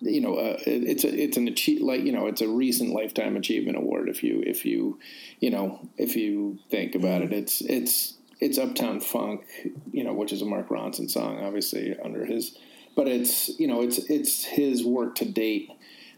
[0.02, 3.38] you know, uh, it's a it's an achieve like you know it's a recent lifetime
[3.38, 5.00] achievement award if you if you
[5.40, 7.32] you know if you think about it.
[7.32, 9.44] It's it's it's Uptown Funk
[9.92, 12.58] you know which is a Mark Ronson song obviously under his
[12.96, 15.72] but it's you know it's it's his work to date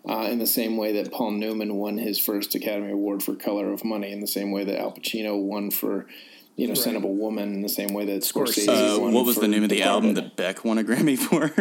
[0.09, 3.71] uh, in the same way that Paul Newman won his first Academy Award for Color
[3.71, 6.07] of Money in the same way that Al Pacino won for
[6.55, 9.25] you know Son of a Woman in the same way that Scorsese Uh, won what
[9.25, 11.53] was for the name of the album that Beck won a Grammy for?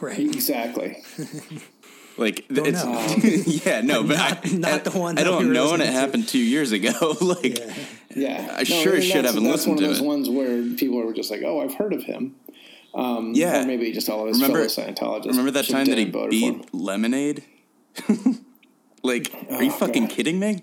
[0.00, 0.18] Right.
[0.18, 1.02] exactly
[2.18, 3.62] like Don't it's know.
[3.72, 5.72] yeah no but Not- I, not I, the one I that we don't were know
[5.74, 5.92] and it to.
[5.92, 7.74] happened two years ago like Yeah.
[8.14, 10.06] Yeah, I sure mean, should have That's listened one to of those it.
[10.06, 12.34] ones where people were just like, "Oh, I've heard of him,"
[12.94, 13.62] um, Yeah.
[13.62, 15.26] or maybe just all of his Remember- fellow Scientologists.
[15.26, 17.44] remember that time that he have voted beat Lemonade
[19.02, 20.10] like are you Oh, fucking God.
[20.16, 20.62] kidding me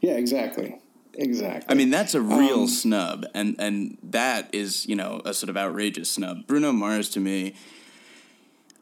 [0.00, 0.78] Yeah, exactly,
[1.14, 1.66] exactly.
[1.68, 5.50] I mean, that's a real Um, snub, and and that is you know a sort
[5.50, 6.46] of outrageous snub.
[6.46, 7.54] Bruno Mars to me,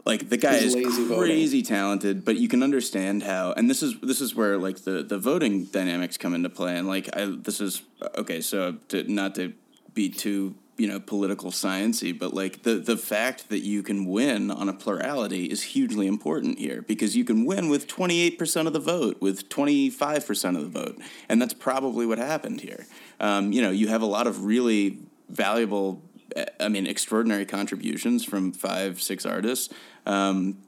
[0.04, 1.32] like the guy Is is lazy voting.
[1.32, 3.52] crazy talented, but you can understand how.
[3.52, 6.86] And this is this is where like the the voting dynamics come into play, and
[6.86, 7.82] like I this is
[8.16, 8.40] okay.
[8.40, 9.54] So to, not to
[9.94, 14.50] be too you know political sciency, but like the the fact that you can win
[14.50, 18.66] on a plurality is hugely important here because you can win with twenty eight percent
[18.66, 22.60] of the vote, with twenty five percent of the vote, and that's probably what happened
[22.60, 22.86] here.
[23.20, 24.98] Um, you know, you have a lot of really
[25.30, 26.02] valuable,
[26.36, 29.72] eh, I mean, extraordinary contributions from five six artists.
[30.06, 30.58] Um,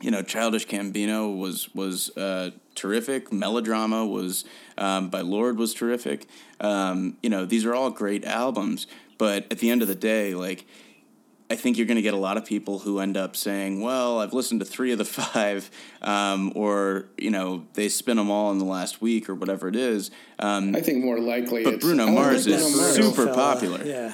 [0.00, 3.32] you know, Childish Gambino was was uh, terrific.
[3.32, 4.44] Melodrama was
[4.78, 6.26] um, by Lord was terrific.
[6.60, 8.86] Um, you know, these are all great albums,
[9.18, 10.66] but at the end of the day, like.
[11.52, 14.20] I think you're going to get a lot of people who end up saying, "Well,
[14.20, 15.68] I've listened to three of the five,
[16.00, 19.74] um, or you know, they spin them all in the last week, or whatever it
[19.74, 21.64] is." Um, I think more likely.
[21.64, 22.94] But it's, Bruno I like Mars Bruno is Mars.
[22.94, 23.84] super Fella, popular.
[23.84, 24.12] Yeah.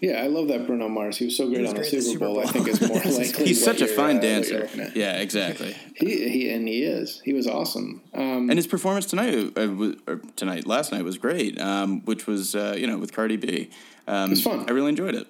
[0.00, 1.16] Yeah, I love that Bruno Mars.
[1.16, 2.40] He was so great was on the great the Super Bowl.
[2.40, 3.46] I think it's more likely.
[3.46, 4.68] he's such a fine uh, dancer.
[4.94, 5.74] Yeah, exactly.
[5.96, 7.22] He, he and he is.
[7.24, 8.02] He was awesome.
[8.12, 12.54] Um, And his performance tonight, uh, or tonight, last night was great, um, which was
[12.54, 13.70] uh, you know with Cardi B.
[14.06, 14.66] Um, was fun.
[14.68, 15.26] I really enjoyed it.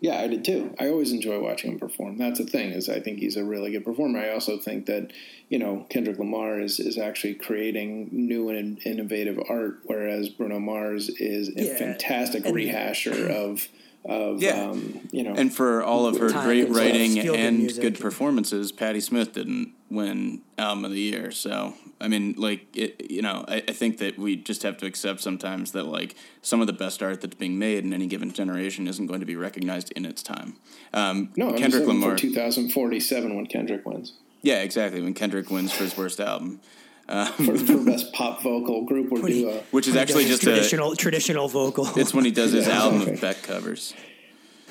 [0.00, 0.74] Yeah, I did too.
[0.80, 2.16] I always enjoy watching him perform.
[2.16, 4.18] That's the thing is I think he's a really good performer.
[4.18, 5.12] I also think that
[5.50, 11.08] you know Kendrick Lamar is is actually creating new and innovative art, whereas Bruno Mars
[11.10, 13.68] is a Yeah, fantastic and- rehasher of
[14.06, 14.70] of Yeah.
[14.70, 19.00] um, you know And for all of her great writing feel-good and good performances, Patti
[19.00, 21.30] Smith didn't win Album of the Year.
[21.30, 24.86] So I mean, like it, you know, I, I think that we just have to
[24.86, 28.32] accept sometimes that like some of the best art that's being made in any given
[28.32, 30.56] generation isn't going to be recognized in its time.
[30.94, 32.12] Um, no I'm Kendrick just Lamar.
[32.12, 35.02] for 2047 when Kendrick wins yeah, exactly.
[35.02, 36.60] When Kendrick wins for his worst album.
[37.06, 39.62] for, for best pop vocal group or duo.
[39.70, 41.86] Which is actually just a traditional traditional vocal.
[41.96, 43.12] It's when he does his Yeah, album okay.
[43.14, 43.92] of Beck covers.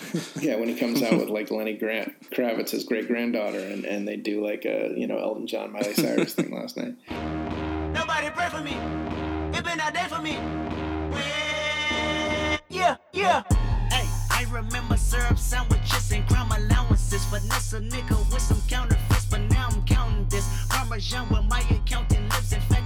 [0.42, 4.16] Yeah, when he comes out with like Lenny Grant Kravitz's great granddaughter, and, and they
[4.16, 6.96] do like a you know Elton John Miley Cyrus thing last night.
[7.94, 8.74] Nobody pray for me.
[9.58, 10.38] It been a day for me.
[12.70, 13.44] Yeah, yeah.
[13.92, 17.26] Hey, I remember syrup sandwiches and crime allowances.
[17.26, 20.48] Finesse a nigga with some counterfeits, but now I'm counting this.
[20.70, 22.54] Parmesan with my accountant lips.
[22.54, 22.79] In fact,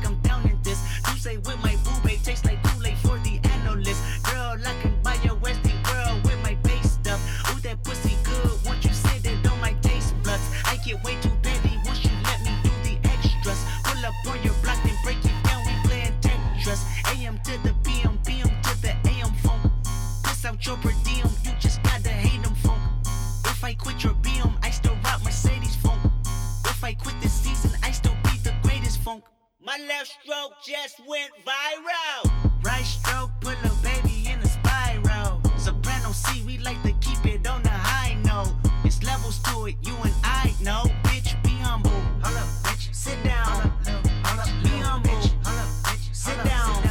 [29.66, 32.52] My left stroke just went viral.
[32.66, 35.42] Right stroke put a baby in a spiral.
[35.58, 38.54] Soprano C, we like to keep it on the high note.
[38.84, 40.84] It's levels to it, you and I know.
[41.04, 41.92] Bitch, be humble.
[41.92, 42.94] Hold up, bitch.
[42.94, 43.46] Sit down.
[43.46, 45.12] Hold up, little, hold up, be humble.
[45.46, 46.14] Hold up, bitch.
[46.14, 46.84] Sit down.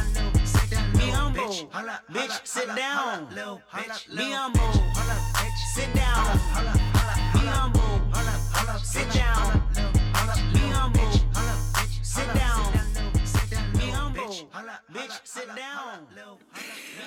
[0.43, 1.43] Sit down, be humble.
[2.11, 3.27] Bitch, sit down.
[3.29, 3.61] Be humble.
[5.75, 6.39] Sit down.
[7.33, 8.01] Be humble.
[8.81, 9.72] Sit down.
[15.33, 16.07] Sit down.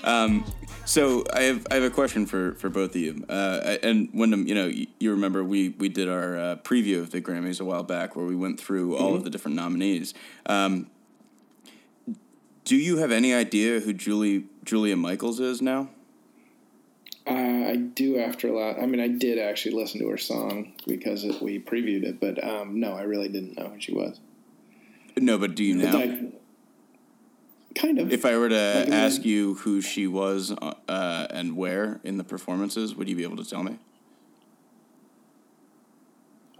[0.02, 0.44] Um,
[0.84, 3.24] so I have I have a question for, for both of you.
[3.28, 7.10] Uh, and Wyndham, you know, you, you remember we we did our uh, preview of
[7.10, 10.14] the Grammys a while back, where we went through all of the different nominees.
[10.46, 10.90] Um,
[12.64, 15.90] do you have any idea who Julie Julia Michaels is now?
[17.28, 18.80] Uh, I do after a lot.
[18.80, 22.42] I mean, I did actually listen to her song because it, we previewed it, but
[22.44, 24.20] um, no, I really didn't know who she was.
[25.16, 26.30] No, but do you now?
[27.76, 28.12] I, kind of.
[28.12, 32.00] If I were to Like, I mean- ask you who she was uh, and where
[32.04, 33.78] in the performances, would you be able to tell me?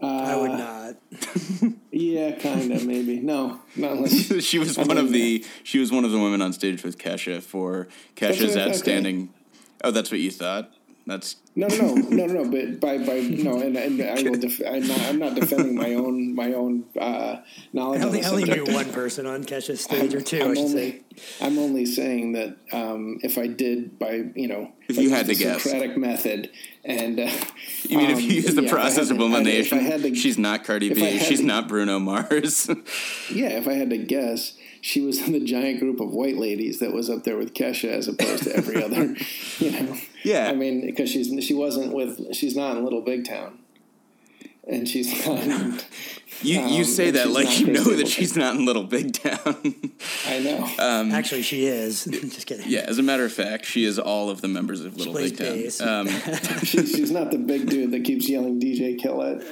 [0.02, 0.96] I would Uh, not.
[1.90, 3.20] Yeah, kind of maybe.
[3.20, 4.12] No, not unless.
[4.44, 6.82] she was I one of mean, the she was one of the women on stage
[6.84, 8.70] with Kesha for That's Kesha's what- okay.
[8.70, 9.32] outstanding.
[9.82, 10.70] Oh, that's what you thought.
[11.06, 12.50] That's No, no, no, no, no, no.
[12.50, 14.40] But by by no, and, and I will.
[14.40, 15.00] Def- I'm not.
[15.02, 17.36] I'm not defending my own my own uh,
[17.72, 18.00] knowledge.
[18.00, 20.40] I on only, the I only knew one person on Kesha's stage or two.
[20.42, 21.02] I'm I should only, say.
[21.40, 25.26] I'm only saying that um, if I did by you know If I you had
[25.26, 25.62] the to guess.
[25.62, 26.50] Socratic method
[26.84, 27.22] and uh,
[27.82, 29.78] you mean if um, you use the yeah, process of elimination?
[29.78, 31.16] If I had to, she's not Cardi if I B.
[31.18, 32.68] had She's to- not Bruno Mars.
[33.32, 34.55] yeah, if I had to guess,
[34.86, 37.88] she was in the giant group of white ladies that was up there with Kesha
[37.88, 39.16] as opposed to every other.
[39.58, 39.96] You know.
[40.22, 40.48] Yeah.
[40.48, 43.58] I mean, because she's she wasn't with she's not in Little Big Town.
[44.68, 45.42] And she's not.
[46.42, 48.06] you Um, you say that like you know that Stapleton.
[48.06, 49.74] she's not in Little Big Town.
[50.26, 50.68] I know.
[50.78, 52.04] Um, Actually, she is.
[52.04, 52.66] Just kidding.
[52.68, 55.36] yeah, as a matter of fact, she is all of the members of Little Big
[55.36, 55.88] Town.
[55.88, 56.08] Um,
[56.62, 59.42] she's, she's not the big dude that keeps yelling DJ Khaled.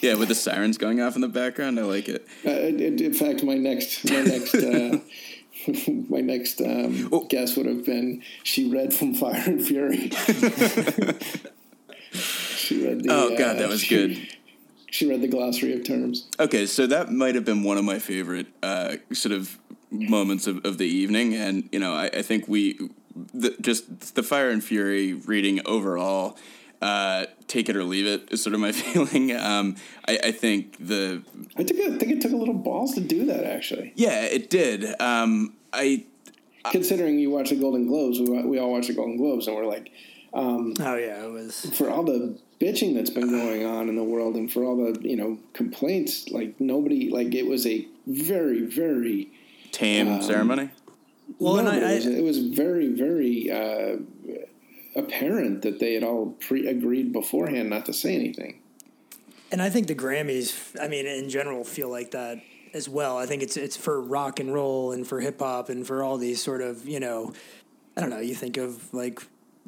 [0.00, 2.26] Yeah, with the sirens going off in the background, I like it.
[2.44, 4.98] Uh, in, in fact, my next my next uh,
[6.08, 7.26] my next um, Oh.
[7.28, 10.10] guess would have been she read from Fire and Fury.
[12.12, 13.08] she read the.
[13.10, 14.28] Oh god, uh, that was she- good.
[14.88, 16.26] She read the glossary of terms.
[16.40, 19.58] Okay, so that might have been one of my favorite uh, sort of
[19.90, 22.78] moments of, of the evening, and you know, I, I think we
[23.34, 26.38] the, just the Fire and Fury reading overall.
[26.82, 29.34] Uh, take it or leave it is sort of my feeling.
[29.34, 31.22] Um, I, I think the
[31.56, 33.44] I think I think it took a little balls to do that.
[33.44, 34.84] Actually, yeah, it did.
[35.00, 36.04] Um, I
[36.70, 39.66] considering you watch the Golden Globes, we we all watch the Golden Globes, and we're
[39.66, 39.90] like,
[40.36, 41.64] Oh yeah, it was.
[41.74, 44.98] for all the bitching that's been going on in the world and for all the
[45.00, 49.30] you know complaints like nobody like it was a very very
[49.72, 50.70] tame ceremony.
[51.38, 53.96] Well, no, and I, it, was, I, it was very very uh,
[54.96, 58.60] apparent that they had all pre agreed beforehand not to say anything
[59.52, 62.40] and I think the Grammys, I mean, in general, feel like that
[62.74, 63.16] as well.
[63.16, 66.18] I think it's it's for rock and roll and for hip hop and for all
[66.18, 67.32] these sort of you know,
[67.96, 68.18] I don't know.
[68.18, 69.22] You think of like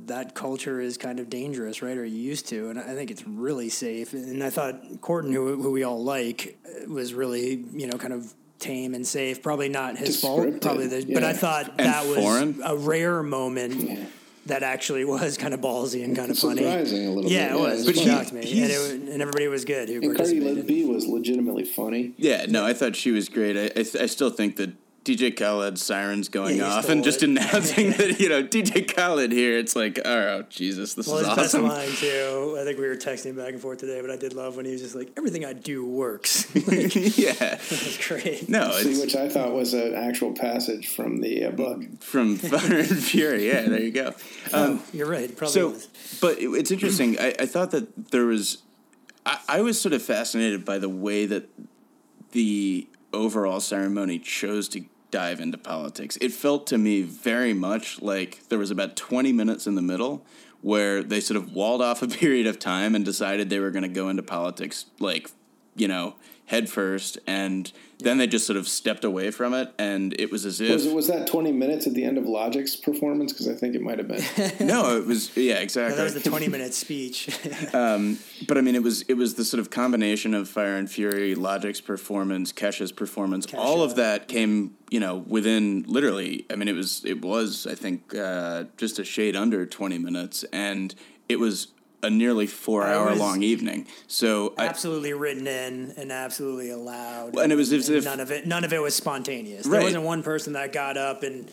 [0.07, 1.97] that culture is kind of dangerous, right?
[1.97, 4.12] Or you used to, and I think it's really safe.
[4.12, 8.35] And I thought Corden, who who we all like, was really you know kind of
[8.59, 9.43] tame and safe.
[9.45, 10.61] Probably not his fault.
[10.61, 11.23] Probably, the, but.
[11.23, 12.61] I thought And that was foreign.
[12.64, 14.11] a rare moment.
[14.49, 16.63] That actually was kind of ballsy and kind of funny.
[16.63, 17.81] surprising a little Yeah, bit it was.
[17.81, 18.11] it's It But funny.
[18.11, 20.67] shocked me, and, it, and everybody was good who and Cardi participated.
[20.67, 23.57] B was legitimately funny Yeah, no, I thought she was great.
[23.57, 24.71] I, I, I still think that
[25.09, 27.31] DJ Khaled's sirens going Yeah, off and just it.
[27.31, 29.57] announcing that you know DJ Khaled here.
[29.59, 31.66] It's like, oh Jesus, this Well, is his best awesome.
[31.68, 32.57] line too.
[32.61, 34.73] I think we were texting back and forth today, but I did love when he
[34.73, 38.49] was just like, "Everything I do works." like, yeah, That's great.
[38.49, 41.83] no, See, which I thought was an actual passage from the uh, book.
[42.01, 43.49] from Fire and Fury.
[43.49, 44.09] Yeah, there you go.
[44.09, 44.14] Um,
[44.53, 45.35] Oh, you're right.
[45.37, 45.88] Probably so, was.
[46.21, 47.18] but it, it's interesting.
[47.18, 48.59] I, I thought that there was.
[49.25, 51.49] I, I was sort of fascinated by the way that
[52.33, 56.18] the overall ceremony chose to dive into politics.
[56.21, 60.25] It felt to me very much like there was about 20 minutes in the middle
[60.61, 63.83] where they sort of walled off a period of time and decided they were going
[63.83, 65.31] to go into politics like,
[65.81, 66.14] you know,
[66.47, 70.47] head first and then they just sort of stepped away from it and it was
[70.47, 73.33] as if Was, was that 20 minutes at the end of Logic's performance?
[73.33, 74.23] Because I think it might have been.
[74.67, 77.29] no it was yeah Yeah, exactly that was the 20 minute speech.
[78.47, 81.35] But I mean, it was it was the sort of combination of Fire and Fury,
[81.35, 83.52] Logic's performance, Kesha's performance.
[83.55, 86.46] All of that came, you know, within literally.
[86.50, 90.44] I mean, it was it was I think uh, just a shade under twenty minutes,
[90.52, 90.94] and
[91.29, 91.69] it was
[92.03, 93.87] a nearly four I hour long evening.
[94.07, 97.37] So I, absolutely written in and absolutely allowed.
[97.37, 99.67] and it was as if- none of it none of it was spontaneous.
[99.67, 101.51] There wasn't one person that got up and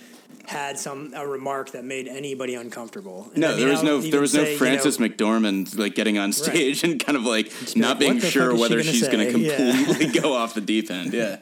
[0.47, 3.31] had some a remark that made anybody uncomfortable.
[3.33, 5.77] And I no, mean, there was no there was no say, you Frances know, McDormand
[5.77, 8.61] like getting on stage and kind of like not like, being sure fuck is she
[8.61, 9.85] whether she's going to say?" Yeah.
[9.85, 11.13] completely go off the deep end.
[11.13, 11.37] Yeah.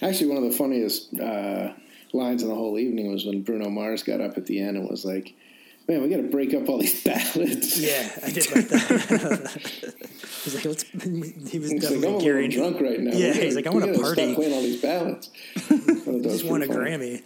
[0.00, 1.72] Actually, one of the funniest uh,
[2.12, 4.88] lines in the whole evening was when Bruno Mars got up at the end and
[4.88, 5.34] was like,
[5.88, 9.60] "Man, we got to break up all these ballads." Yeah, I did like that.
[10.44, 12.50] he's like, let's, he was He's like, I'm a definitely little carrying.
[12.50, 13.12] drunk right now.
[13.12, 14.22] Yeah, We he's gotta- like, I we wanna gotta party.
[14.24, 15.30] Stop playing all these ballads.
[15.56, 17.22] I thought that was Just won a pretty funny.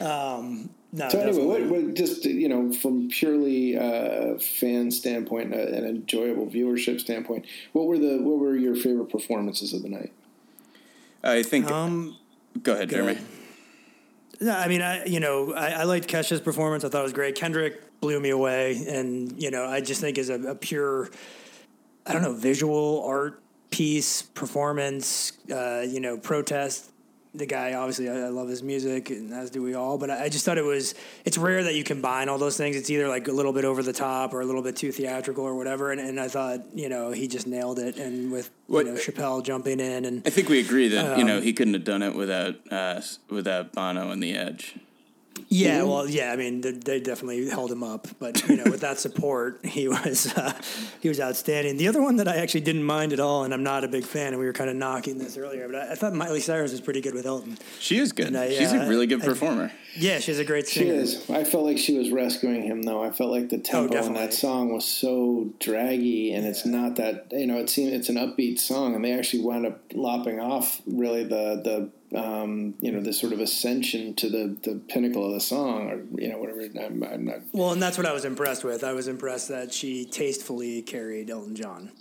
[0.00, 5.58] Um, no, So anyway, what, what, just you know, from purely uh, fan standpoint, uh,
[5.58, 10.12] an enjoyable viewership standpoint, what were the what were your favorite performances of the night?
[11.24, 11.68] I think.
[11.70, 12.16] um,
[12.62, 13.12] go ahead, Jeremy.
[13.12, 13.24] ahead.
[14.46, 16.84] I mean, I you know, I, I liked Kesha's performance.
[16.84, 17.34] I thought it was great.
[17.34, 21.10] Kendrick blew me away, and you know, I just think is a, a pure,
[22.06, 26.90] I don't know, visual art piece, performance, uh, you know, protest
[27.34, 29.98] the guy, obviously, I, I love his music, and as do we all.
[29.98, 30.94] But I, I just thought it was.
[31.24, 32.76] It's rare that you combine all those things.
[32.76, 35.44] It's either like a little bit over the top or a little bit too theatrical
[35.44, 35.92] or whatever.
[35.92, 37.96] And, and I thought, you know, he just nailed it.
[37.96, 41.22] And with What- you know Chappelle jumping in and I think we agree that you
[41.22, 43.00] Um, know he couldn't have done it without uh,
[43.30, 44.76] without Bono and the Edge.
[45.50, 46.30] Yeah, well, yeah.
[46.32, 49.88] I mean, they, they definitely held him up, but you know, with that support, he
[49.88, 50.52] was uh,
[51.00, 51.78] he was outstanding.
[51.78, 54.04] The other one that I actually didn't mind at all, and I'm not a big
[54.04, 56.72] fan, and we were kind of knocking this earlier, but I, I thought Miley Cyrus
[56.72, 57.56] was pretty good with Elton.
[57.80, 58.36] She is good.
[58.36, 59.72] I, She's uh, a really good I- performer.
[59.96, 60.92] Yeah, she's a great singer.
[60.92, 61.30] She is.
[61.30, 63.02] I felt like she was rescuing him, though.
[63.02, 67.28] I felt like the tempo in that song was so draggy, and it's not that
[67.32, 67.56] you know.
[67.58, 71.60] It seemed it's an upbeat song, and they actually wound up lopping off really the
[71.64, 75.90] the um, you know the sort of ascension to the the pinnacle of the song,
[75.90, 76.60] or you know whatever.
[76.60, 77.40] I'm, I'm not.
[77.52, 78.82] Well, and that's what I was impressed with.
[78.82, 81.92] I was impressed that she tastefully carried Elton John.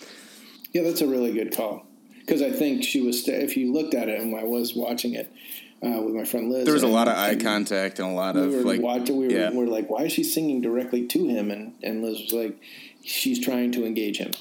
[0.71, 1.85] Yeah, that's a really good call
[2.19, 3.23] because I think she was.
[3.23, 5.31] St- if you looked at it, and I was watching it
[5.83, 8.11] uh, with my friend Liz, There was a lot of eye and contact and a
[8.11, 9.17] lot We of were like watching.
[9.17, 9.49] We were, yeah.
[9.51, 12.57] we were like, "Why is she singing directly to him?" And and Liz was like,
[13.03, 14.31] "She's trying to engage him."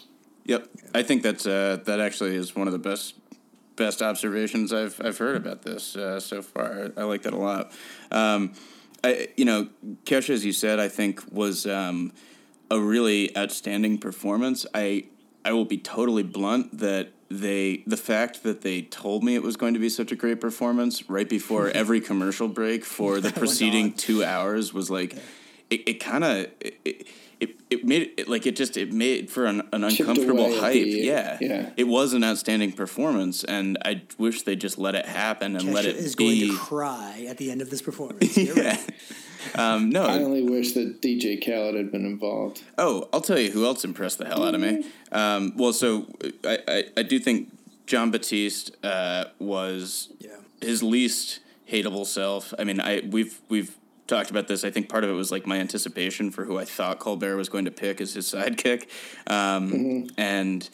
[0.44, 3.14] Yep, I think that's uh, that actually is one of the best
[3.76, 6.90] best observations I've I've heard about this uh, so far.
[6.96, 7.72] I, like that a lot.
[8.10, 8.54] Um,
[9.04, 9.68] I, you know,
[10.04, 12.12] Kesha, as you said, I think was um,
[12.70, 14.66] a really outstanding performance.
[14.74, 15.04] I
[15.44, 19.56] I will be totally blunt that they the fact that they told me it was
[19.56, 23.92] going to be such a great performance right before every commercial break for the preceding
[23.92, 25.14] two hours was like
[25.70, 26.46] it, it kind of
[27.40, 30.72] it, it, it made it like it just it made for an, an uncomfortable hype
[30.74, 31.70] the- yeah yeah.
[31.76, 35.84] it was an outstanding performance and i wish they just let it happen and let
[35.84, 38.34] Kesha it is going to cry at the end of this performance.
[38.34, 38.60] Get ready.
[38.60, 38.78] yeah
[39.74, 42.62] um no I only wish that DJ Khaled had been involved.
[42.78, 44.84] Oh, I'll tell you who else impressed the hell out of me.
[45.12, 46.06] Um, well, so
[46.44, 47.52] I, I, I do think
[47.86, 50.30] Jon Batiste uh, was Yeah.
[50.60, 51.38] his least
[51.70, 52.52] hateable self.
[52.58, 53.76] I mean, I we've we've
[54.06, 54.64] talked about this.
[54.64, 57.48] I think part of it was like my anticipation for who I thought Colbert was
[57.48, 58.88] going to pick as his sidekick,
[59.26, 60.68] um, and.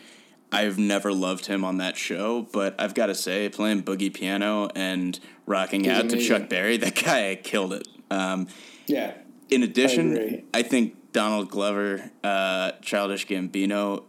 [0.54, 4.68] I've never loved him on that show, but I've got to say, playing boogie piano
[4.76, 6.18] and rocking out to.
[6.20, 7.88] Chuck Berry, that guy killed it.
[8.10, 8.48] Um,
[8.86, 9.14] Yeah,
[9.48, 10.44] in addition, agree.
[10.52, 14.04] I, think Donald Glover, uh, Childish Gambino,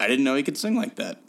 [0.00, 1.20] I didn't know he could sing like that.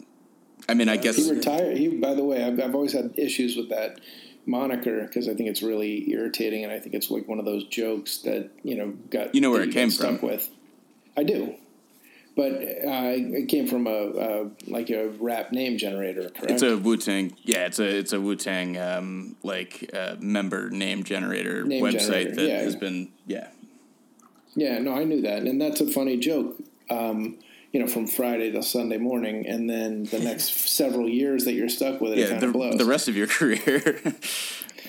[0.68, 1.76] I mean, I guess he retired.
[1.76, 4.00] He, by the way, I've, I've always had issues with that
[4.46, 7.66] moniker because I think it's really irritating, and I think it's like one of those
[7.66, 10.28] jokes that you know got You know where it came stuck from.
[10.28, 10.50] with.
[11.16, 11.54] I do,
[12.36, 16.30] but uh, it came from a, a like a rap name generator.
[16.30, 16.50] Correct?
[16.50, 17.36] it's a Wu Tang.
[17.42, 22.00] Yeah, it's a it's a Wu Tang um, like uh, member name generator Name website
[22.00, 22.60] generator, that yeah.
[22.60, 23.48] has been yeah.
[24.56, 26.56] Yeah, no, I knew that, and that's a funny joke.
[26.90, 27.38] Um,
[27.72, 31.68] you know, from Friday to Sunday morning, and then the next several years that you're
[31.68, 32.76] stuck with it, it Yeah, kind the, of blows.
[32.78, 34.00] the rest of your career.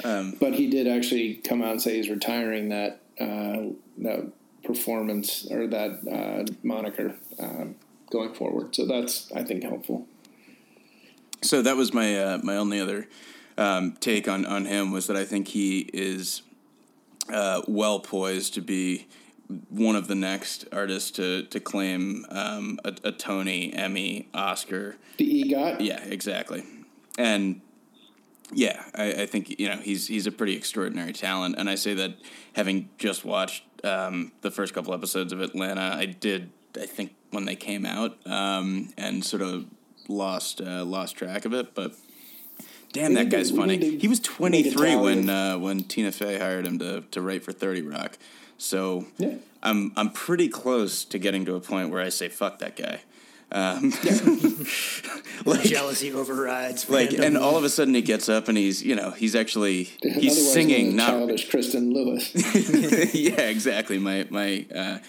[0.03, 3.69] but he did actually come out and say he's retiring that uh,
[3.99, 4.31] that
[4.63, 7.75] performance or that uh, moniker um,
[8.09, 8.75] going forward.
[8.75, 10.07] So that's I think helpful.
[11.43, 13.07] So that was my uh, my only other
[13.57, 16.41] um, take on on him was that I think he is
[17.31, 19.07] uh, well poised to be
[19.69, 24.97] one of the next artists to to claim um, a, a Tony, Emmy, Oscar.
[25.17, 25.81] The EGOT.
[25.81, 26.63] Yeah, exactly,
[27.17, 27.61] and
[28.53, 31.93] yeah, I, I think you know he's he's a pretty extraordinary talent, and I say
[31.95, 32.15] that
[32.53, 37.45] having just watched um, the first couple episodes of Atlanta, I did I think when
[37.45, 39.65] they came out, um, and sort of
[40.07, 41.93] lost uh, lost track of it, but.
[42.93, 43.97] Damn, that guy's funny.
[43.99, 47.83] He was 23 when uh, when Tina Fey hired him to, to write for 30
[47.83, 48.17] Rock.
[48.61, 49.35] So Yeah.
[49.63, 53.01] I'm I'm pretty close to getting to a point where I say fuck that guy.
[53.53, 53.89] Um,
[55.45, 56.89] like Jealousy overrides.
[56.89, 57.25] like fandom.
[57.25, 60.37] and all of a sudden he gets up and he's you know he's actually he's
[60.37, 62.31] Otherwise singing not childish Kristen Lewis.
[63.15, 64.99] yeah exactly my my uh,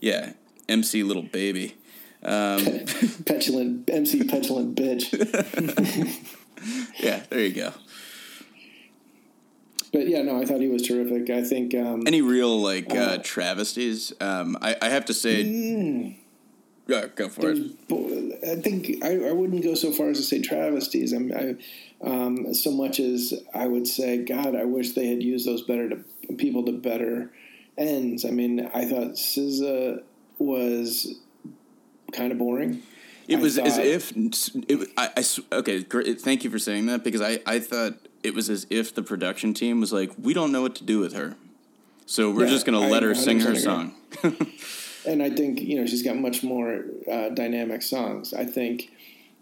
[0.00, 0.34] yeah
[0.68, 1.76] MC little baby
[2.22, 5.08] petulant MC petulant bitch.
[7.00, 7.72] yeah there you go
[9.92, 11.30] But yeah, no, I thought he was terrific.
[11.30, 15.42] I think um, any real like uh, travesties um, I I have to say
[16.86, 17.72] yeah go for it
[18.46, 21.12] I think I, I wouldn't go so far as to say travesties.
[21.12, 21.56] I'm, I,
[22.02, 25.88] um, so much as I would say, God, I wish they had used those better
[25.88, 26.04] to
[26.36, 27.30] people to better
[27.76, 28.24] ends.
[28.24, 30.02] I mean, I thought SZA
[30.38, 31.18] was
[32.12, 32.82] kind of boring.
[33.26, 35.22] It was as if it, I,
[35.56, 35.82] okay.
[35.82, 37.94] Great, thank you for saying that because I, I thought
[38.28, 41.00] it was as if the production team was like, we don't know what to do
[41.00, 41.34] with her,
[42.06, 43.94] so we're Yeah, just going to I let her sing her 100% song.
[45.06, 48.34] And I think you know she's got much more uh, dynamic songs.
[48.34, 48.90] I think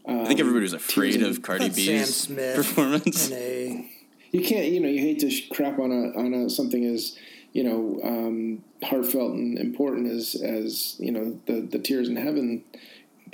[0.07, 3.32] I think everybody was afraid of Cardi B's Smith performance.
[3.32, 3.84] a
[4.30, 7.16] you can't you know you hate to sh- crap on a on a something as
[7.53, 12.62] you know um, heartfelt and important as as you know the the tears in heaven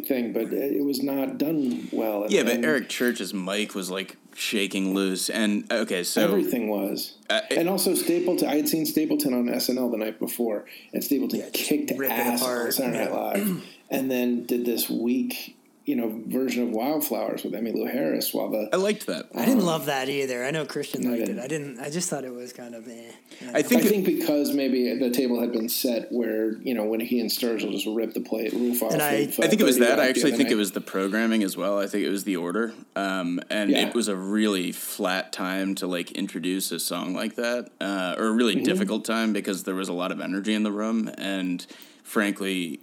[0.06, 2.22] thing, but it was not done well.
[2.22, 6.68] And- Yeah, but and Eric Church's mic was like shaking loose, and okay, so everything
[6.68, 8.48] was, Uh, it- and also Stapleton.
[8.48, 12.72] I had seen Stapleton on SNL the night before, and Stapleton Yeah, kicked ass on.
[12.72, 17.90] Saturday Night Live, and then did this weak you know version of Wildflowers with Emmylou
[17.90, 19.26] Harris, while the I liked that.
[19.34, 20.44] I didn't love that either.
[20.44, 21.38] I know Christian liked it.
[21.38, 21.80] I didn't.
[21.80, 22.86] I just thought it was kind of.
[22.86, 23.10] Eh.
[23.52, 26.84] I I think, it- think because maybe the table had been set where you know
[26.84, 28.92] when he and Sturgill just ripped the plate roof off.
[28.92, 29.98] And I- uh, I think it was that.
[29.98, 31.78] I actually other think it was the programming as well.
[31.78, 33.88] I think it was the order, um, and Yeah.
[33.88, 38.26] it was a really flat time to like introduce a song like that, uh, or
[38.26, 38.64] a really Mm-hmm.
[38.64, 41.66] difficult time because there was a lot of energy in the room, and
[42.04, 42.80] frankly,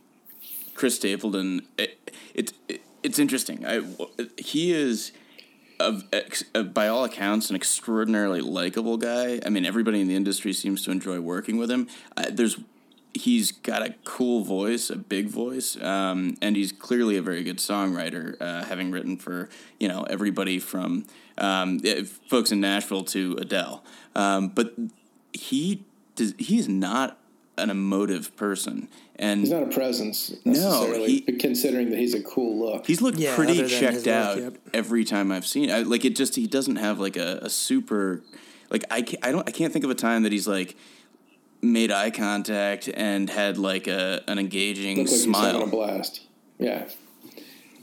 [0.76, 1.62] Chris Stapleton.
[1.78, 1.98] It,
[2.34, 3.66] it, it, it's interesting.
[3.66, 3.82] I
[4.38, 5.12] he is.
[5.82, 6.04] Of,
[6.54, 9.40] uh, by all accounts, an extraordinarily likable guy.
[9.46, 11.88] I mean, everybody in the industry seems to enjoy working with him.
[12.18, 12.60] Uh, there's
[13.14, 17.60] he's got a cool voice, a big voice, um, and he's clearly a very good
[17.60, 19.50] songwriter, uh, having written for
[19.80, 21.06] you know everybody from
[21.38, 23.82] um, eh, folks in Nashville to Adele.
[24.16, 24.74] Um, but
[25.32, 25.86] he
[26.16, 27.19] does, he's not
[27.62, 28.88] an emotive person,
[29.18, 32.86] and He's not a presence necessarily, he- considering that he's a cool look.
[32.88, 34.58] He's looked Yeah, pretty checked his look, out yep.
[34.74, 35.70] every time I've seen.
[35.72, 38.24] I, like it just he doesn't have like a, a super
[38.70, 40.76] like I can't, I don't I can't think of a time that he's like
[41.62, 45.68] made eye contact and had like a an engaging look like he's having a smile.
[45.68, 46.22] blast.
[46.58, 46.88] Yeah,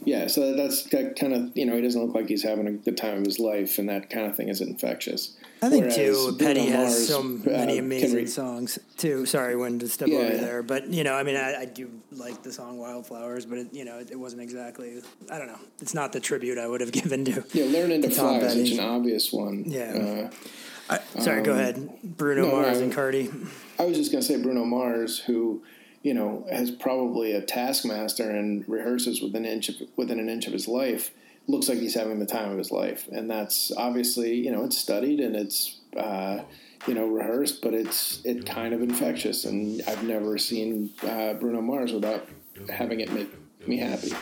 [0.04, 0.26] yeah.
[0.28, 2.92] So that's that kind of you know he doesn't look like he's having a, the
[2.92, 5.36] time of his life, and that kind of thing is infectious.
[5.62, 6.12] I think Whereas too.
[6.36, 7.22] Bruno Petty has Mars, so uh,
[7.58, 9.24] many can amazing re- songs too.
[9.24, 10.18] Sorry, when to step Yeah.
[10.18, 13.58] over there, but you know, I mean, I, I do like the song "Wildflowers," but
[13.58, 15.00] it, you know, it, it wasn't exactly.
[15.30, 15.58] I don't know.
[15.80, 17.42] It's not the tribute I would have given to.
[17.54, 19.64] Yeah, learning to fly is such an obvious one.
[19.66, 20.30] Yeah.
[20.88, 21.88] Uh, Sorry, go ahead.
[22.04, 23.30] Bruno Um, no, Mars no, and Cardi.
[23.78, 25.62] I was just going to say Bruno Mars, who
[26.02, 30.46] you know has probably a taskmaster and rehearses within an inch of, within an inch
[30.46, 31.12] of his life.
[31.48, 34.78] Looks like he's having the time of his life, and that's obviously you know it's
[34.78, 36.42] studied and it's uh,
[36.86, 39.44] you know rehearsed, but it's it kind of infectious.
[39.44, 42.28] And I've never seen uh, Bruno Mars without
[42.68, 43.28] having it make
[43.66, 44.12] me happy.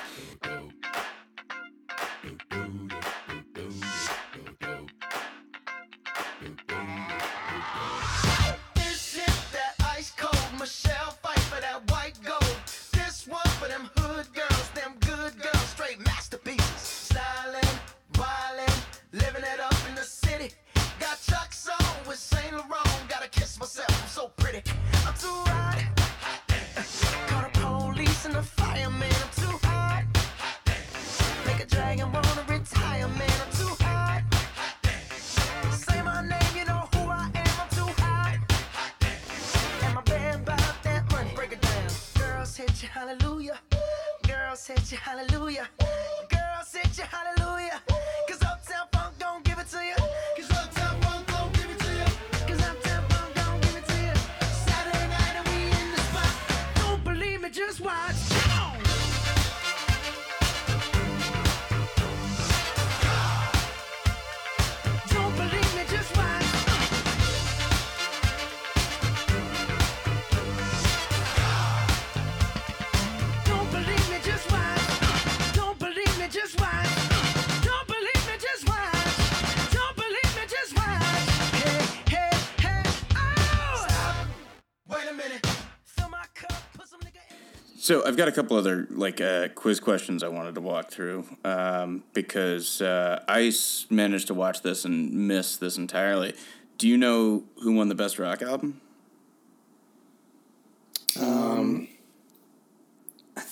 [87.84, 91.26] So I've got a couple other like uh, quiz questions I wanted to walk through
[91.44, 96.32] um, because uh, I s- managed to watch this and miss this entirely.
[96.78, 98.80] Do you know who won the best rock album?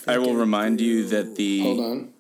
[0.07, 2.13] I will remind you that the Hold on.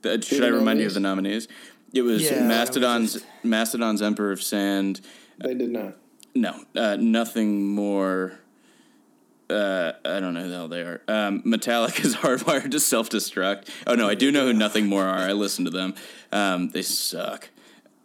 [0.00, 1.46] The, should the I remind you of the nominees?
[1.92, 5.02] It was Yeah, I was Mastodon's just- Mastodon's Emperor of Sand.
[5.36, 5.98] They did not.
[6.34, 8.38] No, uh, nothing more.
[9.50, 11.02] Uh, I don't know who the hell they are.
[11.08, 13.68] Um, Metallica's Hardwired to Self Destruct.
[13.86, 15.18] Oh no, I do know who Nothing More are.
[15.18, 15.94] I listen to them.
[16.32, 17.50] Um, they suck.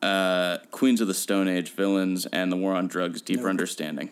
[0.02, 4.12] Uh, Queens of the Stone Age, Villains, and the War on Drugs, Deeper Understanding.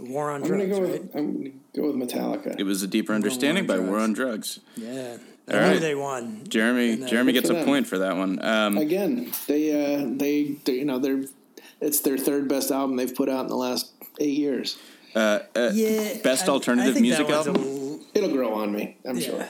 [0.00, 1.02] War on I'm gonna drugs, go right?
[1.02, 2.58] with I'm gonna go with Metallica.
[2.58, 3.88] It was a Deeper Understanding by Drugs.
[3.90, 4.60] War on Drugs.
[4.76, 5.16] Yeah.
[5.50, 6.44] All I knew they won.
[6.48, 7.64] Jeremy, And, uh, Jeremy gets a them.
[7.66, 8.42] point for that one.
[8.44, 11.24] Um, Again, they uh, they they you know they're
[11.80, 14.78] it's their third best album they've put out in the last eight years.
[15.14, 16.18] Uh, uh, yeah.
[16.22, 17.56] Best I- alternative I think music that a album?
[17.62, 19.26] l- It'll grow on me, I'm Yeah.
[19.26, 19.48] sure.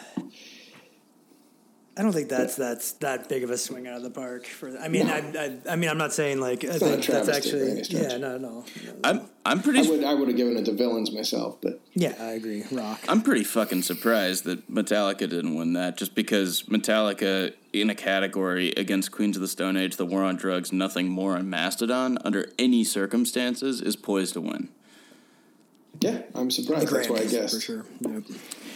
[1.95, 4.47] I don't think that's that's that big of a swing out of the park.
[4.47, 5.13] For I mean, No.
[5.13, 7.71] I, I I mean, I'm not saying like I not think that's travesty by actually
[7.71, 8.13] any stretch.
[8.13, 8.65] yeah, no, no,
[9.05, 12.15] I'm I'm I pretty would I would have given it to villains myself, but yeah,
[12.19, 12.65] I agree.
[12.73, 12.99] Rock.
[13.09, 18.73] I'm pretty fucking surprised that Metallica didn't win that, just because Metallica in a category
[18.79, 22.51] against Queens of the Stone Age, The War on Drugs, Nothing More, and Mastodon, under
[22.59, 24.71] any circumstances, is poised to win.
[26.03, 26.89] Yeah, I'm surprised.
[26.89, 27.87] That's why I guess for sure.
[28.01, 28.23] Yep.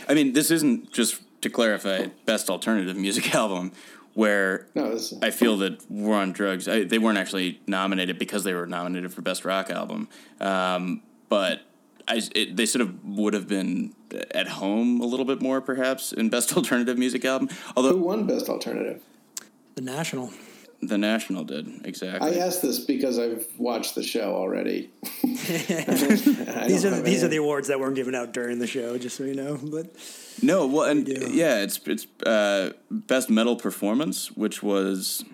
[0.09, 3.73] I mean, this isn't just to clarify best alternative music album,
[4.15, 8.45] where No, this I feel that War on Drugs, I, they weren't actually nominated because
[8.45, 10.09] they were nominated for best rock album,
[10.41, 11.63] um, but
[12.09, 13.95] I, it, they sort of would have been
[14.31, 17.49] at home a little bit more, perhaps, in best alternative music album.
[17.77, 19.03] Although who Although won best alternative?
[19.75, 20.33] The National.
[20.83, 22.39] The National did exactly.
[22.39, 24.91] I asked this because I've watched the show already.
[25.23, 29.25] These are these are the awards that weren't given out during the show, just so
[29.25, 29.59] you know.
[29.63, 29.87] But
[30.43, 31.29] No, well, and do.
[31.31, 35.25] yeah, it's it's uh, best metal performance, which was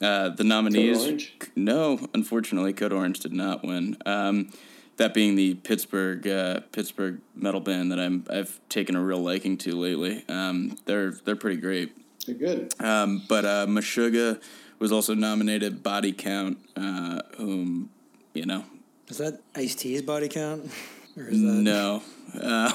[0.00, 1.02] uh, the nominees.
[1.02, 1.34] Orange?
[1.56, 3.96] No, unfortunately, Code Orange did not win.
[4.06, 4.52] Um,
[4.96, 9.56] that being the Pittsburgh uh, Pittsburgh metal band that I'm I've taken a real liking
[9.58, 10.24] to lately.
[10.28, 11.92] Um, they're they're pretty great.
[12.26, 12.74] They're good.
[12.80, 14.40] Um, but uh, Meshuggah
[14.80, 15.82] was also nominated.
[15.84, 17.90] Body Count, uh, whom
[18.34, 18.64] you know
[19.10, 20.70] is that Ice T's body count,
[21.16, 22.02] or is that No.
[22.32, 22.72] Um,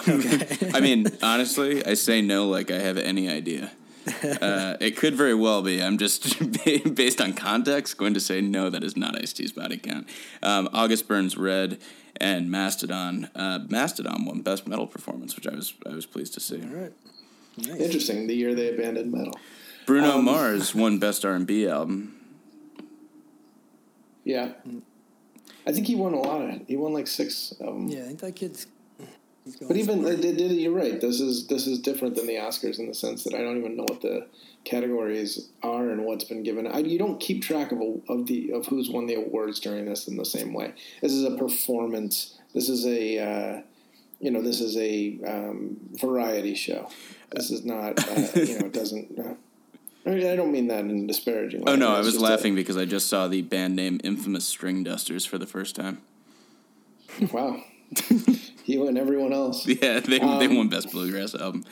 [0.73, 3.71] I mean, honestly, I say no like I have any idea.
[4.23, 5.81] Uh, it could very well be.
[5.81, 6.53] I'm just,
[6.95, 10.07] based on context, going to say no, that is not Ice T's body count.
[10.43, 11.79] Um, August Burns Red
[12.17, 13.29] and Mastodon.
[13.33, 16.61] Uh, Mastodon won Best Metal Performance, which I was I was pleased to see.
[16.61, 16.93] all right?
[17.57, 17.79] Nice.
[17.79, 18.27] Interesting.
[18.27, 19.39] The year they abandoned metal.
[19.85, 22.11] Bruno Um, Mars won Best R&B album.
[24.23, 24.53] Yeah,
[25.67, 26.67] I think he won a lot of.
[26.67, 27.87] He won like six of them.
[27.87, 28.67] Yeah, I think that kid's.
[29.67, 30.15] But even somewhere.
[30.15, 30.51] they did.
[30.53, 30.99] You're right.
[30.99, 33.77] This is this is different than the Oscars in the sense that I don't even
[33.77, 34.25] know what the
[34.63, 36.65] categories are and what's been given.
[36.65, 37.79] I, you don't keep track of
[38.09, 40.73] of the of who's won the awards during this in the same way.
[41.03, 42.39] This is a performance.
[42.55, 43.61] This is a uh,
[44.19, 46.89] you know this is a um, variety show.
[47.31, 49.19] This is not uh, you know it doesn't.
[49.19, 49.33] Uh,
[50.05, 51.61] I mean, I don't mean that in disparaging.
[51.61, 51.71] way.
[51.71, 54.53] Oh no, I was just a- laughing because I just saw the band name Infamous
[54.53, 56.01] Stringdusters for the first time.
[57.31, 57.61] wow,
[58.65, 59.65] you and everyone else.
[59.67, 61.63] Yeah, they, they Um, won Best Bluegrass album.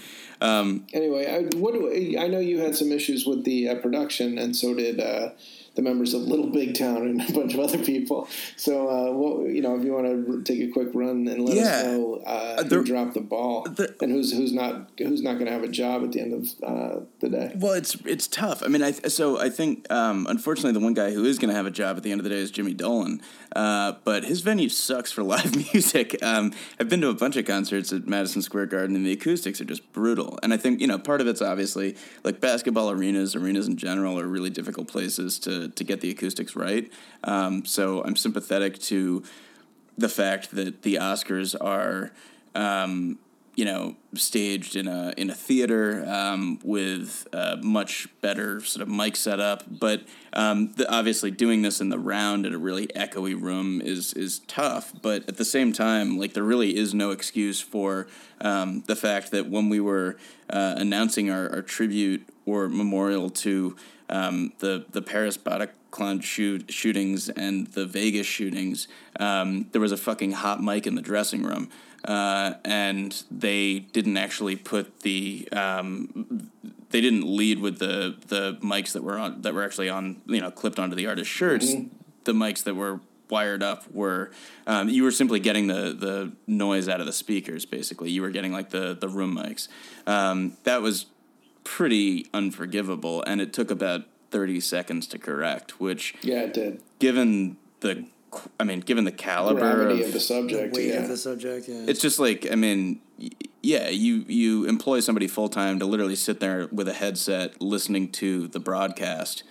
[0.42, 4.56] Um, Anyway, I, what I know you had some issues with the uh, production, and
[4.56, 5.30] so did uh,
[5.76, 8.28] the members of Little Big Town and a bunch of other people.
[8.58, 11.56] So, uh, what, you know, if you want to take a quick run and let
[11.58, 11.64] Yeah.
[11.64, 15.46] us know uh, who dropped the ball there- and who's who's not who's not going
[15.48, 17.52] to have a job at the end of uh, the day.
[17.56, 18.62] Well, it's it's tough.
[18.64, 21.56] I mean, I so I think um, unfortunately the one guy who is going to
[21.56, 23.22] have a job at the end of the day is Jimmy Dolan,
[23.56, 26.18] uh, but his venue sucks for live music.
[26.22, 29.62] Um, I've been to a bunch of concerts at Madison Square Garden, and the acoustics
[29.62, 30.40] are just brutal.
[30.44, 34.20] And I think you know part of it's obviously like basketball arenas, arenas in general
[34.20, 36.92] are really difficult places to to get the acoustics right.
[37.24, 39.24] Um, so I'm sympathetic to
[39.98, 42.12] the fact that the Oscars are,
[42.56, 43.20] um,
[43.56, 48.90] you know, staged in a in a theater um, with a much better sort of
[48.90, 49.64] mic setup.
[49.68, 54.14] But um, the, obviously, doing this in the round in a really echoey room is
[54.14, 54.94] is tough.
[55.02, 58.08] But at the same time, like there really is no excuse for
[58.42, 60.18] um, the fact that when we were
[60.50, 63.76] uh, announcing our, our tribute or memorial to
[64.10, 68.88] um, the the Paris Bataclan shoot, shootings and the Vegas shootings,
[69.20, 71.70] um, there was a fucking hot mic in the dressing room,
[72.06, 76.50] uh, and they didn't actually put the um,
[76.90, 80.42] they didn't lead with the the mics that were on that were actually on you
[80.42, 81.74] know clipped onto the artist's shirts.
[82.26, 83.00] The mics that were
[83.30, 84.32] wired up were
[84.68, 87.66] um, you were simply getting the the noise out of the speakers.
[87.66, 89.68] Basically, you were getting like the the room mics.
[90.06, 91.08] Um, that was
[91.64, 95.80] pretty unforgivable, and it took about thirty seconds to correct.
[95.80, 96.82] Which, Yeah, it did.
[97.00, 98.06] given the,
[98.60, 100.76] I mean, given the caliber of, of the subject.
[100.76, 101.02] weight yeah.
[101.02, 101.68] of the subject.
[101.68, 101.86] Yeah.
[101.88, 103.00] it's just like I mean,
[103.62, 108.12] yeah, you you employ somebody full time to literally sit there with a headset listening
[108.14, 109.44] to the broadcast,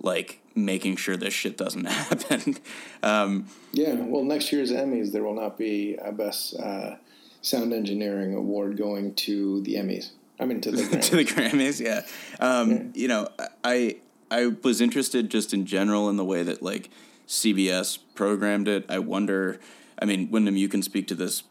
[0.00, 2.56] like making sure this shit doesn't happen.
[3.02, 6.96] um, Yeah, well, next year's Emmys, there will not be a best uh,
[7.42, 10.10] sound engineering award going to the Emmys.
[10.38, 11.02] I mean, to the Grammys.
[11.10, 12.02] to the Grammys, yeah.
[12.40, 13.28] Um, You know,
[13.62, 13.96] I
[14.30, 16.90] I was interested just in general in the way that like
[17.30, 18.84] CBS programmed it.
[18.88, 19.60] I wonder.
[20.02, 21.44] I mean, Wyndham, you can speak to this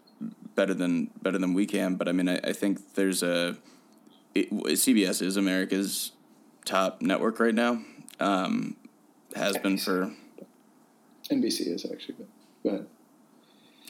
[0.54, 3.56] better than better than we can, but I mean, I, I think there's a
[4.36, 6.12] it, CBS is America's
[6.66, 7.82] top network right now.
[8.20, 8.76] Um,
[9.36, 10.12] has been for
[11.32, 12.16] NBC is actually,
[12.64, 12.88] but, but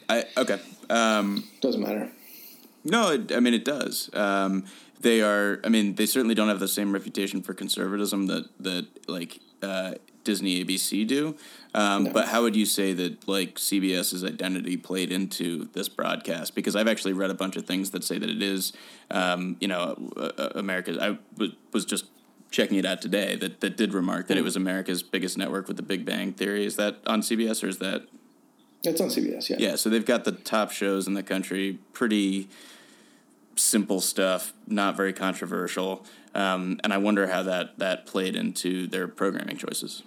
[0.07, 0.59] I okay.
[0.91, 2.11] Um, doesn't matter.
[2.83, 4.11] No, it, I mean it does.
[4.13, 4.65] Um,
[4.99, 5.59] they are.
[5.63, 9.93] I mean, they certainly don't have the same reputation for conservatism that that like uh,
[10.23, 11.35] Disney ABC do.
[11.73, 12.11] Um, No.
[12.11, 16.55] But how would you say that like CBS's identity played into this broadcast?
[16.55, 18.73] Because I've actually read a bunch of things that say that it is,
[19.11, 20.97] um, you know, uh, uh, America's.
[20.97, 22.05] I w- was just
[22.49, 23.35] checking it out today.
[23.35, 26.65] That that did remark that it was America's biggest network with The Big Bang Theory.
[26.65, 28.07] Is that on CBS or is that
[28.83, 29.49] It's on CBS.
[29.49, 29.57] Yeah.
[29.59, 32.49] yeah, so they've got the top shows in the country, pretty
[33.55, 39.07] simple stuff, not very controversial, um, and I wonder how that that played into their
[39.07, 40.01] programming choices.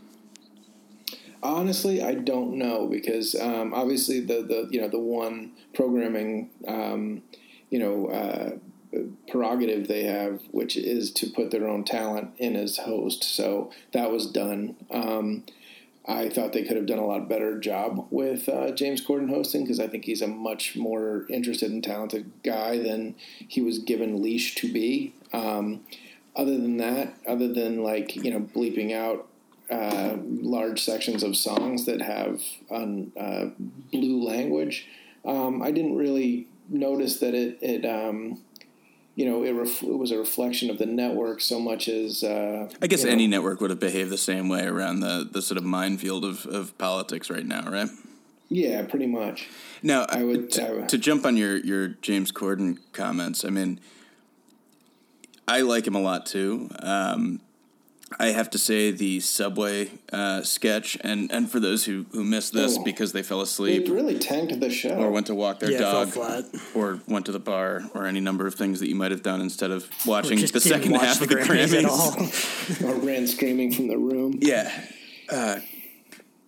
[1.43, 7.23] Honestly, I don't know because um, obviously the, the you know the one programming um,
[7.71, 8.51] you know uh,
[9.29, 13.25] prerogative they have, which is to put their own talent in as host.
[13.25, 14.77] So that was done.
[14.91, 15.45] Um,
[16.07, 19.63] I thought they could have done a lot better job with uh, James Corden hosting
[19.63, 24.21] because I think he's a much more interested and talented guy than he was given
[24.21, 25.15] leash to be.
[25.33, 25.81] Um,
[26.35, 29.29] other than that, other than like you know bleeping out
[29.73, 30.17] uh,
[30.57, 33.47] large sections of songs that have un, uh,
[33.91, 34.87] blue language,
[35.25, 38.39] um, I didn't really notice that it it um,
[39.15, 42.69] you know it, ref- it was a reflection of the network so much as uh,
[42.81, 45.43] I guess you know, any network would have behaved the same way around the the
[45.43, 47.89] sort of minefield of, of politics right now, right?
[48.49, 49.49] yeah pretty much
[49.83, 53.45] Now, I would- to, I would- to jump on your your James Corden comments.
[53.45, 53.81] I mean,
[55.49, 56.69] I like him a lot too.
[56.81, 57.41] Um,
[58.19, 62.53] I have to say the subway uh, sketch, and, and for those who, who missed
[62.53, 62.85] this Oh.
[62.85, 64.95] because they fell asleep, it asleep really tanked the show.
[64.97, 66.45] or went to walk their Yeah, it fell dog flat.
[66.75, 69.41] or went to the bar or any number of things that you might have done
[69.41, 72.79] instead of watching the second watch half the of the Grammys Grammys.
[72.81, 72.91] at all.
[72.91, 74.39] or ran screaming from the room.
[74.41, 74.71] Yeah.
[75.31, 75.61] Uh,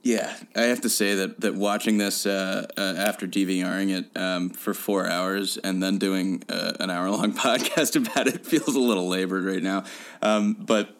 [0.02, 4.50] yeah, I have to say that, that watching this uh, uh, after DVRing it um,
[4.50, 8.80] for four hours and then doing uh, an hour long podcast about it feels a
[8.80, 9.84] little labored right now.
[10.20, 10.94] Um, but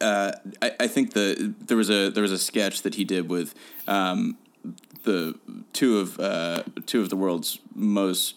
[0.00, 0.32] uh,
[0.62, 3.54] I, I think the there was a there was a sketch that he did with
[3.86, 4.36] um,
[5.04, 5.38] the
[5.72, 8.36] two of uh, two of the world's most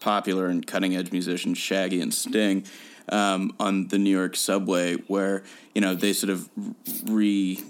[0.00, 2.64] popular and cutting edge musicians, Shaggy and Sting,
[3.08, 5.42] um, on the New York subway, where
[5.74, 6.50] you know they sort of
[7.04, 7.66] repurposed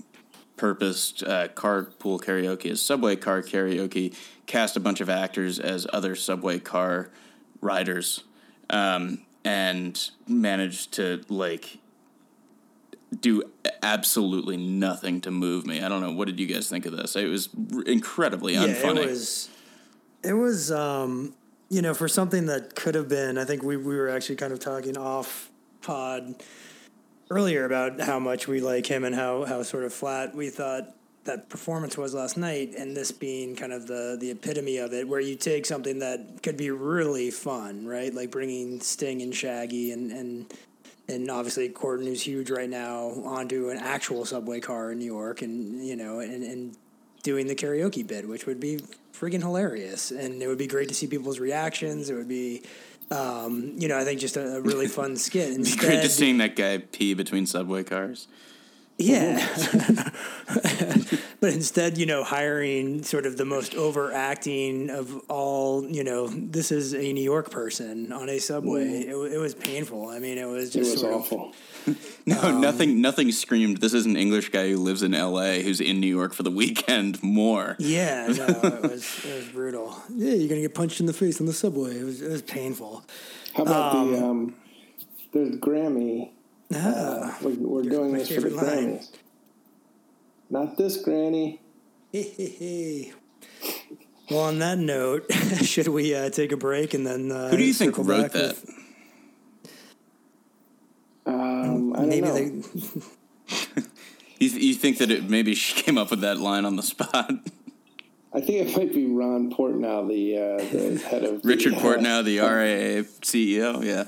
[1.27, 4.15] uh, carpool karaoke as subway car karaoke,
[4.47, 7.11] cast a bunch of actors as other subway car
[7.61, 8.25] riders,
[8.71, 11.79] um, and managed to like
[13.21, 13.43] do
[13.83, 15.83] absolutely nothing to move me.
[15.83, 16.13] I don't know.
[16.13, 17.17] What did you guys think of this?
[17.17, 19.05] It was r- incredibly yeah, unfunny.
[19.05, 19.49] it was.
[20.23, 21.35] It was, um,
[21.69, 23.37] you know, for something that could have been.
[23.39, 25.51] I think we we were actually kind of talking off
[25.83, 26.43] pod
[27.31, 30.95] earlier about how much we like him and how how sort of flat we thought
[31.25, 35.09] that performance was last night, and this being kind of the the epitome of it,
[35.09, 38.13] where you take something that could be really fun, right?
[38.15, 40.53] Like bringing Sting and Shaggy and and
[41.09, 45.43] and obviously Corden, is huge right now, onto an actual subway car in New York,
[45.43, 46.77] and you know, and and
[47.23, 48.81] doing the karaoke bit, which would be
[49.13, 52.11] freaking hilarious, and it would be great to see people's reactions.
[52.11, 52.63] It would be.
[53.11, 55.51] Um, you know, I think just a, a really fun skit.
[55.51, 58.29] It'd be Instead, great to seeing that guy pee between subway cars.
[58.97, 59.45] Yeah.
[61.41, 66.71] but instead, you know, hiring sort of the most overacting of all, you know, this
[66.71, 68.85] is a New York person on a subway.
[69.03, 70.09] It, it was painful.
[70.11, 71.53] I mean, it was It just was sort of- awful.
[72.27, 73.03] No, Um, nothing.
[73.03, 73.79] Nothing screamed.
[73.83, 75.63] This is an English guy who lives in L.A.
[75.63, 77.23] who's in New York for the weekend.
[77.23, 77.77] More.
[77.79, 79.95] yeah, no, it was it was brutal.
[80.15, 81.99] Yeah, you're gonna get punched in the face on the subway.
[81.99, 83.05] It was it was painful.
[83.53, 84.55] How about the um,
[85.35, 86.31] there's Grammy?
[86.73, 88.99] Ah, We're, we're doing this for the favorite line.
[88.99, 89.11] Grammys.
[90.51, 91.61] Not this granny.
[94.31, 95.31] well, on that note,
[95.63, 98.23] should we uh, take a break and then uh, Who do you think circle wrote
[98.23, 98.49] back that?
[98.61, 98.71] with-
[101.27, 102.35] Um, I don't Maybe know.
[102.35, 102.51] they,
[104.41, 106.83] You, th- you think that it maybe she came up with that line on the
[106.83, 107.31] spot?
[108.35, 111.79] I think it might be Ron Portnow, the uh, the head of the, Richard uh,
[111.79, 113.83] Portnow, the RAA CEO.
[113.83, 114.05] Yeah.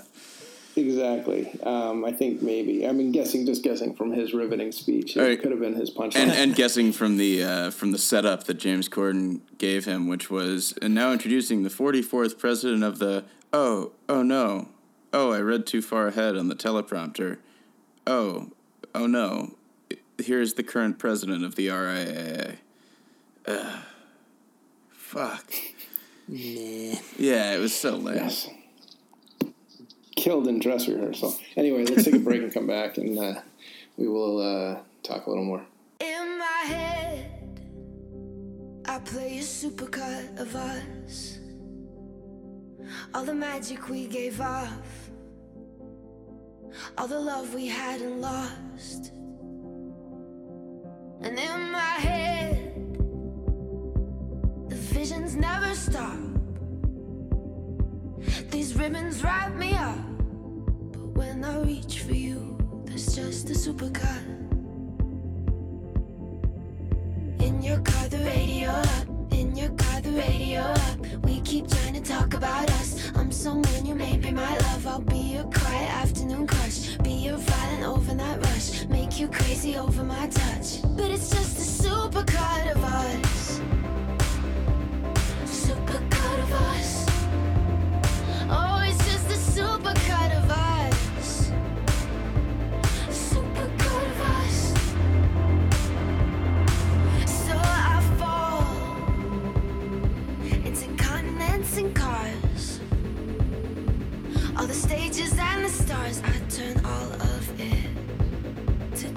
[0.76, 1.58] Exactly.
[1.62, 2.86] Um, I think maybe.
[2.86, 5.40] I mean, guessing, just guessing from his riveting speech, it All right.
[5.40, 6.16] could have been his punchline.
[6.16, 10.30] And, and guessing from the uh, from the setup that James Corden gave him, which
[10.30, 13.24] was, and now introducing the 44th president of the.
[13.54, 14.68] Oh, oh no,
[15.14, 17.38] oh I read too far ahead on the teleprompter.
[18.06, 18.50] Oh,
[18.94, 19.54] oh no,
[20.18, 22.56] here's the current president of the RIAA.
[23.46, 23.82] Ugh.
[24.90, 25.50] fuck.
[26.28, 26.98] nah.
[27.16, 28.16] Yeah, it was so lame.
[28.16, 28.48] yes.
[30.16, 31.36] Killed in dress rehearsal.
[31.56, 33.34] Anyway, let's take a break and come back, and uh,
[33.96, 35.64] we will uh, talk a little more.
[36.00, 37.60] In my head,
[38.86, 41.38] I play a supercut of us.
[43.14, 45.10] all the magic we gave off,
[46.98, 49.12] all the love we hadn't lost.
[51.22, 52.74] And in my head,
[54.68, 56.35] the visions never stop.
[58.50, 59.98] These ribbons wrap me up,
[60.92, 64.24] but when I reach for you, there's just a supercut.
[67.40, 69.06] In your car, the radio up.
[69.32, 70.98] In your car, the radio up.
[71.24, 73.12] We keep trying to talk about us.
[73.14, 74.86] I'm someone you may be my love.
[74.86, 76.96] I'll be your quiet afternoon crush.
[76.98, 78.86] Be your violent overnight rush.
[78.86, 80.82] Make you crazy over my touch.
[80.96, 83.60] But it's just a supercut of us.
[85.44, 86.95] Supercut of us.
[88.48, 89.04] Oh, it's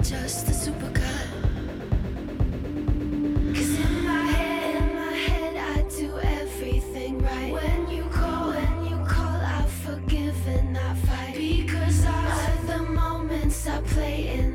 [0.08, 0.99] just the super
[13.66, 14.49] moments I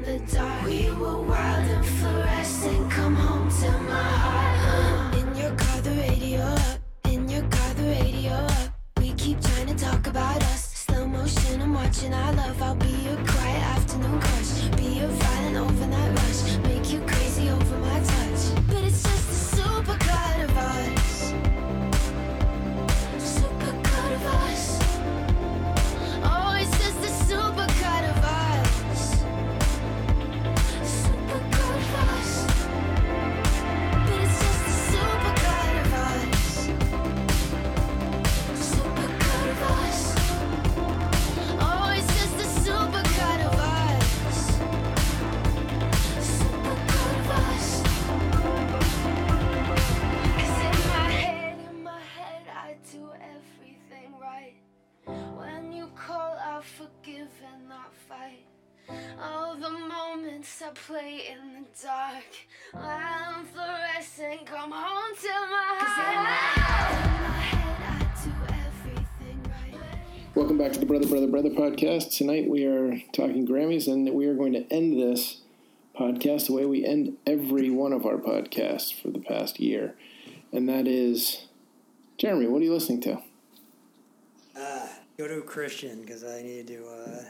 [62.77, 64.45] I'm fluorescent.
[64.45, 66.97] Come home to my heart.
[66.97, 69.81] In my head, I do everything right.
[70.35, 72.15] Welcome back to the Brother, Brother, Brother podcast.
[72.15, 75.41] Tonight we are talking Grammys, and we are going to end this
[75.99, 79.95] podcast the way we end every one of our podcasts for the past year.
[80.51, 81.47] And that is,
[82.17, 83.21] Jeremy, what are you listening to?
[85.17, 86.85] Go to Christian because I need to.
[86.85, 87.23] Uh,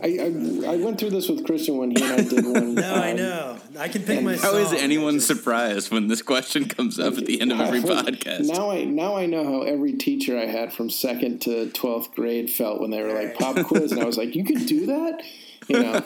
[0.00, 2.74] I, I, I went through this with Christian when he and I did one.
[2.76, 3.58] no, I um, know.
[3.78, 4.36] I can pick my.
[4.36, 7.60] How is song, anyone just- surprised when this question comes up at the end of
[7.60, 8.46] every podcast?
[8.46, 12.50] Now I now I know how every teacher I had from second to twelfth grade
[12.50, 15.22] felt when they were like pop quiz, and I was like, "You could do that,"
[15.68, 16.02] you know.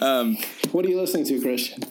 [0.00, 0.38] Um,
[0.72, 1.82] what are you listening to, Christian?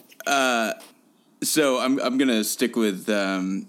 [1.42, 3.68] So I'm I'm gonna stick with um,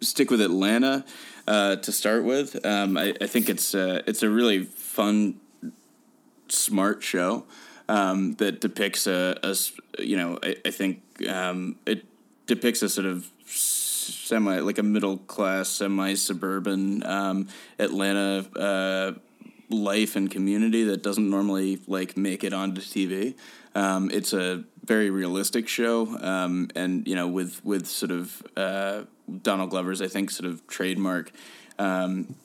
[0.00, 1.04] stick with Atlanta
[1.46, 2.64] uh, to start with.
[2.64, 5.40] Um, I, I think it's uh, it's a really fun,
[6.48, 7.44] smart show
[7.88, 9.56] um, that depicts a, a,
[10.02, 12.04] you know I, I think um, it
[12.46, 18.46] depicts a sort of semi like a middle class semi suburban um, Atlanta.
[18.58, 19.18] Uh,
[19.70, 23.34] life and community that doesn't normally like make it onto TV.
[23.74, 29.02] Um, it's a very realistic show, um, and you know, with with sort of uh,
[29.42, 31.32] Donald Glover's, I think, sort of trademark.
[31.78, 32.36] Um,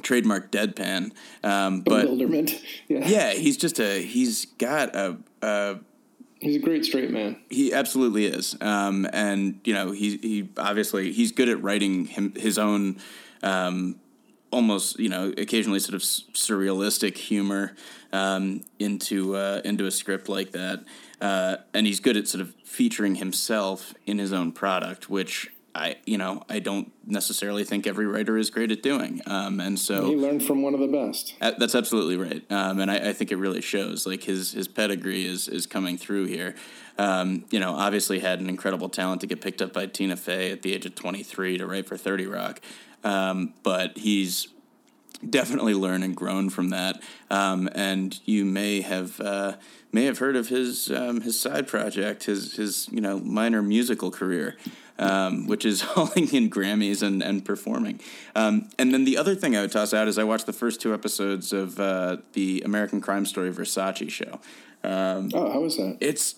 [0.00, 1.12] trademark deadpan
[1.44, 2.60] um, but Bewilderment.
[2.88, 3.06] Yeah.
[3.06, 5.78] yeah he's just a he's got a, a
[6.40, 7.36] he's a great straight man.
[7.50, 12.34] he absolutely is, um, and you know he he obviously he's good at writing him
[12.34, 12.98] his own,
[13.42, 13.96] um,
[14.50, 17.74] almost you know occasionally sort of surrealistic humor
[18.12, 20.84] um, into uh, into a script like that,
[21.20, 25.96] uh, and he's good at sort of featuring himself in his own product, which I
[26.04, 30.06] you know I don't necessarily think every writer is great at doing, um, and so
[30.08, 31.34] He learned from one of the best.
[31.40, 34.06] uh, That's absolutely right, um, and I, I think it really shows.
[34.06, 36.54] Like his his pedigree is is coming through here.
[36.98, 40.50] Um, you know, obviously had an incredible talent to get picked up by Tina Fey
[40.52, 42.60] at the age of 23 to write for 30 Rock,
[43.04, 44.48] um, but he's
[45.28, 47.00] definitely learned and grown from that.
[47.30, 49.54] Um, and you may have uh,
[49.92, 54.10] may have heard of his um, his side project, his his you know minor musical
[54.10, 54.56] career,
[55.00, 57.98] um, which is hauling in Grammys and and performing.
[58.36, 60.80] Um, and then the other thing I would toss out is I watched the first
[60.80, 64.38] two episodes of uh, the American Crime Story Versace show.
[64.84, 65.96] Um, Oh, how was that?
[66.00, 66.36] it's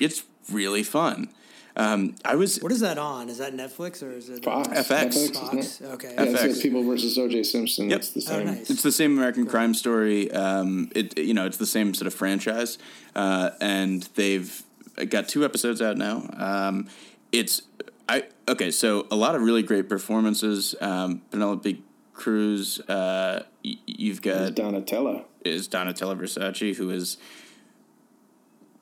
[0.00, 1.28] it's really fun.
[1.76, 3.28] Um, I was What is that on?
[3.28, 4.68] Is that Netflix or is it uh, Fox.
[4.68, 4.86] FX.
[4.88, 5.82] Netflix, isn't Fox?
[5.82, 6.14] Okay.
[6.14, 6.52] Yeah, it's FX.
[6.54, 7.42] like People versus O.J.
[7.42, 7.90] Simpson.
[7.90, 7.98] Yep.
[7.98, 8.46] It's the Oh, same.
[8.46, 8.70] nice.
[8.70, 10.30] It's the same American crime story.
[10.30, 12.78] Um, it you know it's the same sort of franchise,
[13.16, 14.62] uh, and they've
[15.08, 16.28] got two episodes out now.
[16.36, 16.86] Um,
[17.32, 17.62] it's
[18.08, 20.74] I okay, so a lot of really great performances.
[20.80, 21.82] Um, Penelope
[22.12, 22.80] Cruz.
[22.80, 25.24] Uh, y- you've got Donatella.
[25.44, 27.16] is Donatella Versace, who is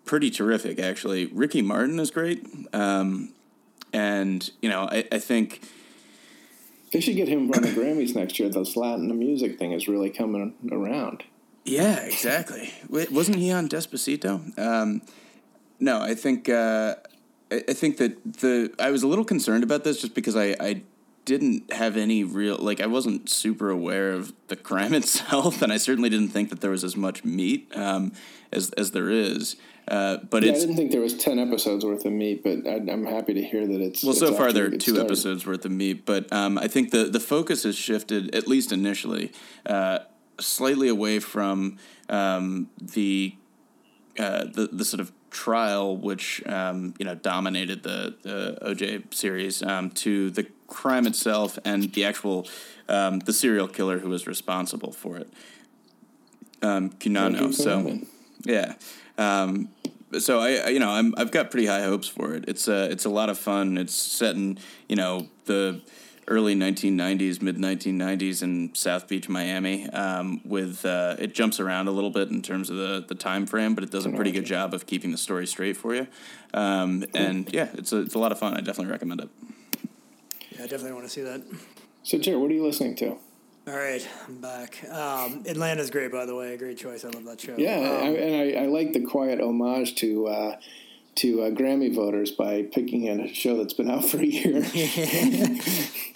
[0.05, 1.27] pretty terrific, actually.
[1.27, 2.45] Ricky Martin is great.
[2.73, 3.33] Um,
[3.93, 5.63] and, you know, I, I think,
[6.93, 8.49] They should get him on the Grammys next year.
[8.49, 11.23] This Latin music thing is really coming around.
[11.65, 12.73] yeah, exactly.
[12.89, 14.59] Wait, Wasn't he on Despacito?
[14.59, 15.03] Um,
[15.79, 16.97] no, I think, uh,
[17.53, 20.57] I, I think that the, I was a little concerned about this just because I,
[20.59, 20.83] I
[21.25, 25.77] didn't have any real, like, I wasn't super aware of the crime itself, and I
[25.77, 28.13] certainly didn't think that there was as much meat um,
[28.51, 29.57] as, as there is.
[29.89, 32.77] Uh, but Yeah, I didn't think there was ten episodes worth of meat, but I,
[32.77, 34.05] I'm happy to hear that it's.
[34.05, 35.07] Well, it's so far there are two start.
[35.07, 38.71] episodes worth of meat, but um, I think the the focus has shifted at least
[38.71, 39.33] initially,
[39.67, 39.99] uh,
[40.39, 41.79] slightly away from
[42.09, 43.35] um, the,
[44.21, 49.63] uh, the the sort of trial which um, you know dominated the the OJ series
[49.63, 52.47] um, to the crime itself and the actual
[52.89, 55.33] um, the serial killer who was responsible for it,
[56.63, 57.53] um, Cunanan.
[57.53, 58.01] So.
[58.45, 58.75] Yeah.
[59.19, 59.69] Um,
[60.19, 62.45] so I, I, you know, I'm, I've got pretty high hopes for it.
[62.49, 63.79] It's a, it's a lot of fun.
[63.79, 64.59] It's set in,
[64.89, 65.81] you know, the
[66.29, 69.89] early 1990s, mid 1990s in South Beach, Miami.
[69.91, 73.47] Um, with uh, it jumps around a little bit in terms of the the time
[73.47, 76.07] frame, but it does a pretty good job of keeping the story straight for you.
[76.55, 78.55] Um, and yeah, it's a, it's a lot of fun.
[78.55, 79.29] I definitely recommend it.
[80.51, 81.43] Yeah, I definitely want to see that.
[82.03, 83.17] So, Jared, what are you listening to?
[83.65, 84.83] All right, I'm back.
[84.91, 86.57] Um, Atlanta's great, by the way.
[86.57, 87.05] Great choice.
[87.05, 87.55] I love that show.
[87.57, 90.57] Yeah, Um, I, and I, I like the quiet homage to uh,
[91.17, 94.63] to uh, Grammy voters by picking in a show that's been out for a year.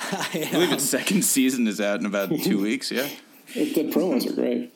[0.01, 2.91] I believe its second season is out in about two weeks.
[2.91, 3.09] Yeah.
[3.55, 4.73] It- the promos are great.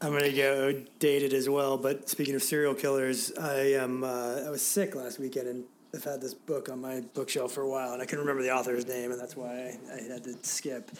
[0.00, 1.76] I'm gonna go dated as well.
[1.76, 4.04] But speaking of serial killers, I am.
[4.04, 7.62] Uh, I was sick last weekend and I've had this book on my bookshelf for
[7.62, 9.48] a while, and I couldn't remember the author's name, and that's why
[9.90, 10.90] I, I had to skip.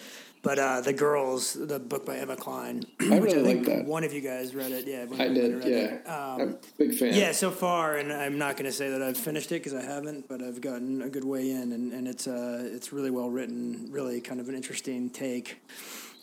[0.43, 2.85] But uh, the girls, the book by Emma Cline.
[3.01, 3.85] I really think like that.
[3.87, 4.87] One of you guys read it.
[4.87, 5.99] Yeah, I did, yeah.
[6.07, 7.15] Um, I'm a big fan.
[7.15, 9.83] yeah, so far, and I'm not going to say that I've finished it because I
[9.83, 13.31] haven't, but I've gotten a good way in, and, and it's uh, it's really well
[13.31, 15.61] written, really kind of an interesting take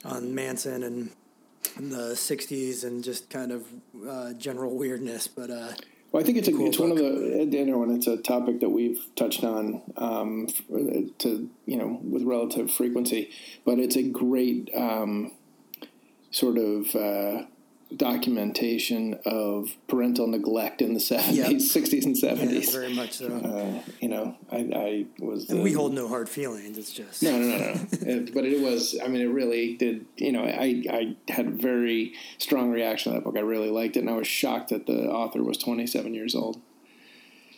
[0.06, 1.10] on Manson and
[1.78, 3.66] the '60s and just kind of
[4.08, 5.28] uh, general weirdness.
[5.28, 5.74] But uh,
[6.16, 7.04] Well, I think it's a, Cool it's one of the
[7.52, 10.48] you know, and it's a topic that we've touched on um,
[11.18, 13.32] to you know with relative frequency,
[13.66, 15.34] but it's a great um,
[16.32, 17.44] sort of uh,
[17.96, 22.72] documentation of parental neglect in the seventies, sixties, and yeah, seventies.
[22.74, 23.28] very much so.
[23.28, 25.50] uh, you know, I, I was.
[25.50, 26.78] and we hold no hard feelings.
[26.78, 27.74] It's just No, no, no, no.
[27.92, 28.98] It- but it was.
[29.04, 30.06] I mean, it really did.
[30.18, 33.38] You know, I I had a very strong reaction to that book.
[33.38, 36.60] I really liked it, and I was shocked that the author was 27 years old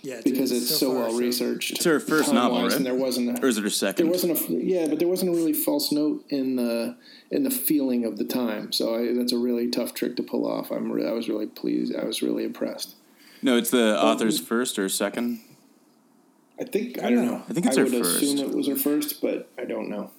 [0.02, 1.72] yeah, because it's so, far, well so- researched.
[1.72, 2.74] It's her first novel, right?
[2.74, 3.38] And there wasn't.
[3.40, 4.06] A, Or is it her second?
[4.06, 6.96] there wasn't a yeah, but there wasn't a really false note in the
[7.32, 8.72] in the feeling of the time.
[8.72, 10.72] So I, that's a really tough trick to pull off.
[10.72, 11.96] I'm re- I was really pleased.
[11.96, 12.96] I was really impressed.
[13.42, 15.40] no, it's the author's first or second.
[16.60, 17.44] I think I don't know.
[17.50, 18.22] I think it's I her would first.
[18.22, 20.10] assume it was her first, but I don't know.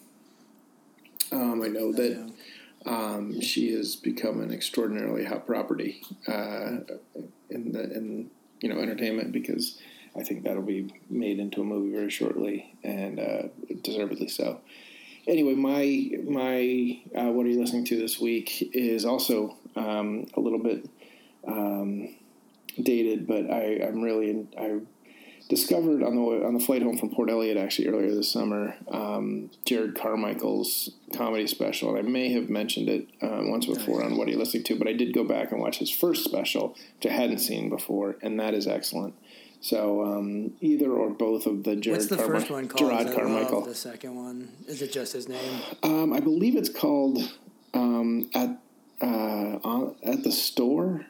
[1.33, 2.33] Um, I know that
[2.87, 6.79] um, she has become an extraordinarily hot property uh,
[7.51, 8.31] in the in
[8.61, 9.79] you know entertainment because
[10.17, 13.43] I think that'll be made into a movie very shortly and uh,
[13.83, 14.61] deservedly so.
[15.27, 20.41] Anyway, my my uh, what are you listening to this week is also um, a
[20.41, 20.89] little bit
[21.47, 22.15] um,
[22.83, 24.81] dated, but I, I'm really I
[25.49, 29.51] discovered on the on the flight home from Port Elliot actually earlier this summer um,
[29.67, 34.29] Jerrod Carmichael's comedy special, and I may have mentioned it uh, once before on what
[34.29, 37.11] are you listening to, but I did go back and watch his first special, which
[37.11, 39.15] I hadn't seen before, and that is excellent.
[39.61, 42.91] So um, either or both of the Jerrod What's the Carmi- first one called?
[42.91, 43.61] Gerard 'Cause I love Carmichael.
[43.63, 45.61] The second one is it just his name?
[45.83, 47.19] Um, I believe it's called
[47.75, 48.51] um, at
[49.01, 49.05] uh,
[49.65, 51.07] on, at the store,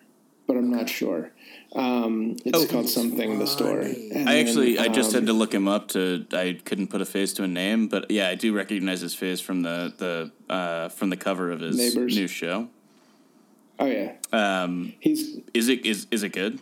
[0.47, 1.33] but I'm not sure.
[1.75, 2.67] Um, it's Oh.
[2.67, 3.81] called something the store.
[3.81, 6.25] And I actually, then, I just um, had to look him up to.
[6.33, 9.41] I couldn't put a face to a name, but yeah, I do recognize his face
[9.41, 12.17] from the the uh, from the cover of his Neighbors.
[12.17, 12.69] new show.
[13.79, 16.59] Oh yeah, Um, he's is it is is it good?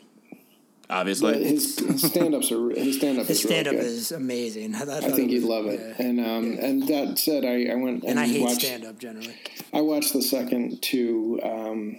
[0.88, 3.82] Obviously, his, his stand-ups are his stand-up His is stand up good.
[3.84, 4.72] is amazing.
[4.76, 5.80] I, I think you'd love it.
[5.98, 8.60] And um, and that said, I, I went and, and I hate watched.
[8.62, 9.34] stand up generally.
[9.72, 11.98] I watched the second to um,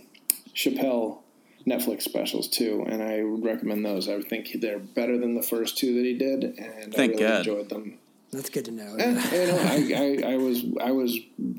[0.55, 1.19] Chappelle
[1.68, 4.07] Netflix specials too, and I would recommend those.
[4.07, 7.24] I think they're better than the first two that he did, and Thank I really
[7.24, 7.38] God.
[7.39, 7.97] enjoyed them.
[8.32, 8.95] That's good to know.
[8.97, 11.18] Eh, you know, I, I, I was I was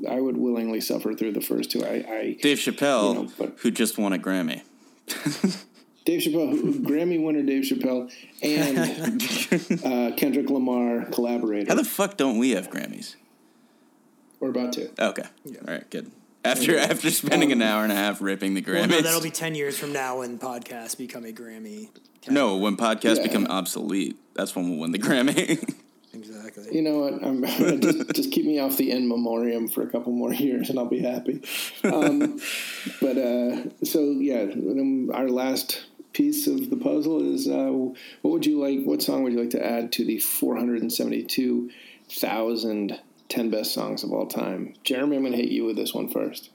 [0.09, 1.83] I would willingly suffer through the first two.
[1.83, 4.61] I, I Dave Chappelle, You know, but- who just won a Grammy.
[6.05, 11.67] Dave Chappelle, who- Grammy winner Dave Chappelle, and uh, Kendrick Lamar collaborator.
[11.69, 13.15] How the fuck don't we have Grammys?
[14.39, 14.89] We're about to.
[14.99, 15.23] Okay.
[15.47, 16.11] All right, good.
[16.49, 19.53] After after spending an hour and a half ripping the Well, no, that'll be 10
[19.55, 21.89] years from now when podcasts become a Grammy.
[22.29, 23.23] no, when podcasts Yeah.
[23.23, 25.61] become obsolete, that's when we'll win the Grammy.
[26.11, 26.75] Exactly.
[26.75, 27.23] You know what?
[27.23, 27.45] I'm
[27.81, 30.87] just, just keep me off the in memoriam for a couple more years, and I'll
[30.87, 31.43] be happy.
[31.83, 32.39] Um,
[32.99, 34.47] but uh, so yeah,
[35.13, 37.95] our last piece of the puzzle is uh, what
[38.31, 38.83] would you like?
[38.85, 42.99] What song would you like to add to the 472,000
[43.29, 44.73] 10 best songs of all time?
[44.83, 46.49] Jeremy, I'm going to hit you with this one first.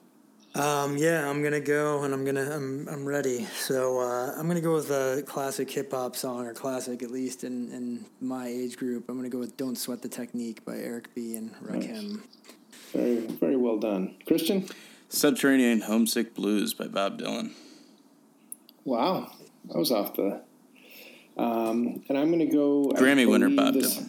[0.57, 3.45] Um, yeah, I'm gonna go and I'm gonna I'm I'm ready.
[3.59, 7.43] So uh, I'm gonna go with a classic hip hop song or classic at least
[7.43, 9.09] in, in my age group.
[9.09, 11.35] I'm gonna go with "Don't Sweat the Technique" by Eric B.
[11.35, 12.21] and Rakim.
[12.93, 14.69] Very, very well done, Christian.
[15.09, 17.51] Subterranean Homesick Blues by Bob Dylan.
[18.85, 19.33] Wow,
[19.65, 20.41] that was off the.
[21.37, 24.09] Um, and I'm going to go I Grammy winner believe Bob this- Dylan.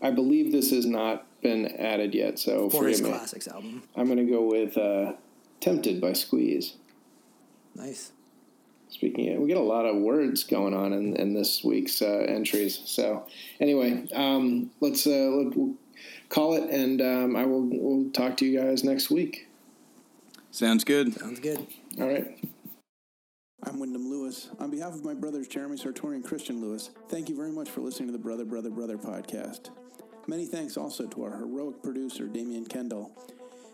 [0.00, 3.08] I believe this is not been added yet, so For his me.
[3.10, 3.82] classics album.
[3.96, 5.14] I'm going to go with uh,
[5.60, 6.74] "Tempted" by Squeeze.
[7.74, 8.12] Nice.
[8.88, 12.24] Speaking, of, we get a lot of words going on in, in this week's uh,
[12.26, 12.80] entries.
[12.86, 13.24] So,
[13.60, 15.74] anyway, um, let's uh, let, we'll
[16.28, 19.48] call it, and um, I will we'll talk to you guys next week.
[20.50, 21.14] Sounds good.
[21.18, 21.66] Sounds good.
[22.00, 22.36] All right.
[23.62, 24.48] I'm Wyndham Lewis.
[24.58, 27.82] On behalf of my brothers Jeremy Sartori and Christian Lewis, thank you very much for
[27.82, 29.68] listening to the Brother, Brother, Brother podcast.
[30.30, 33.10] Many thanks also to our heroic producer, Damian Kendall,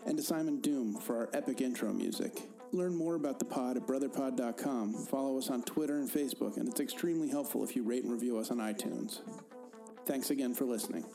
[0.07, 2.41] and to Simon Doom for our epic intro music.
[2.71, 5.05] Learn more about the pod at brotherpod.com.
[5.05, 8.39] Follow us on Twitter and Facebook, and it's extremely helpful if you rate and review
[8.39, 9.19] us on iTunes.
[10.07, 11.05] Thanks again for listening.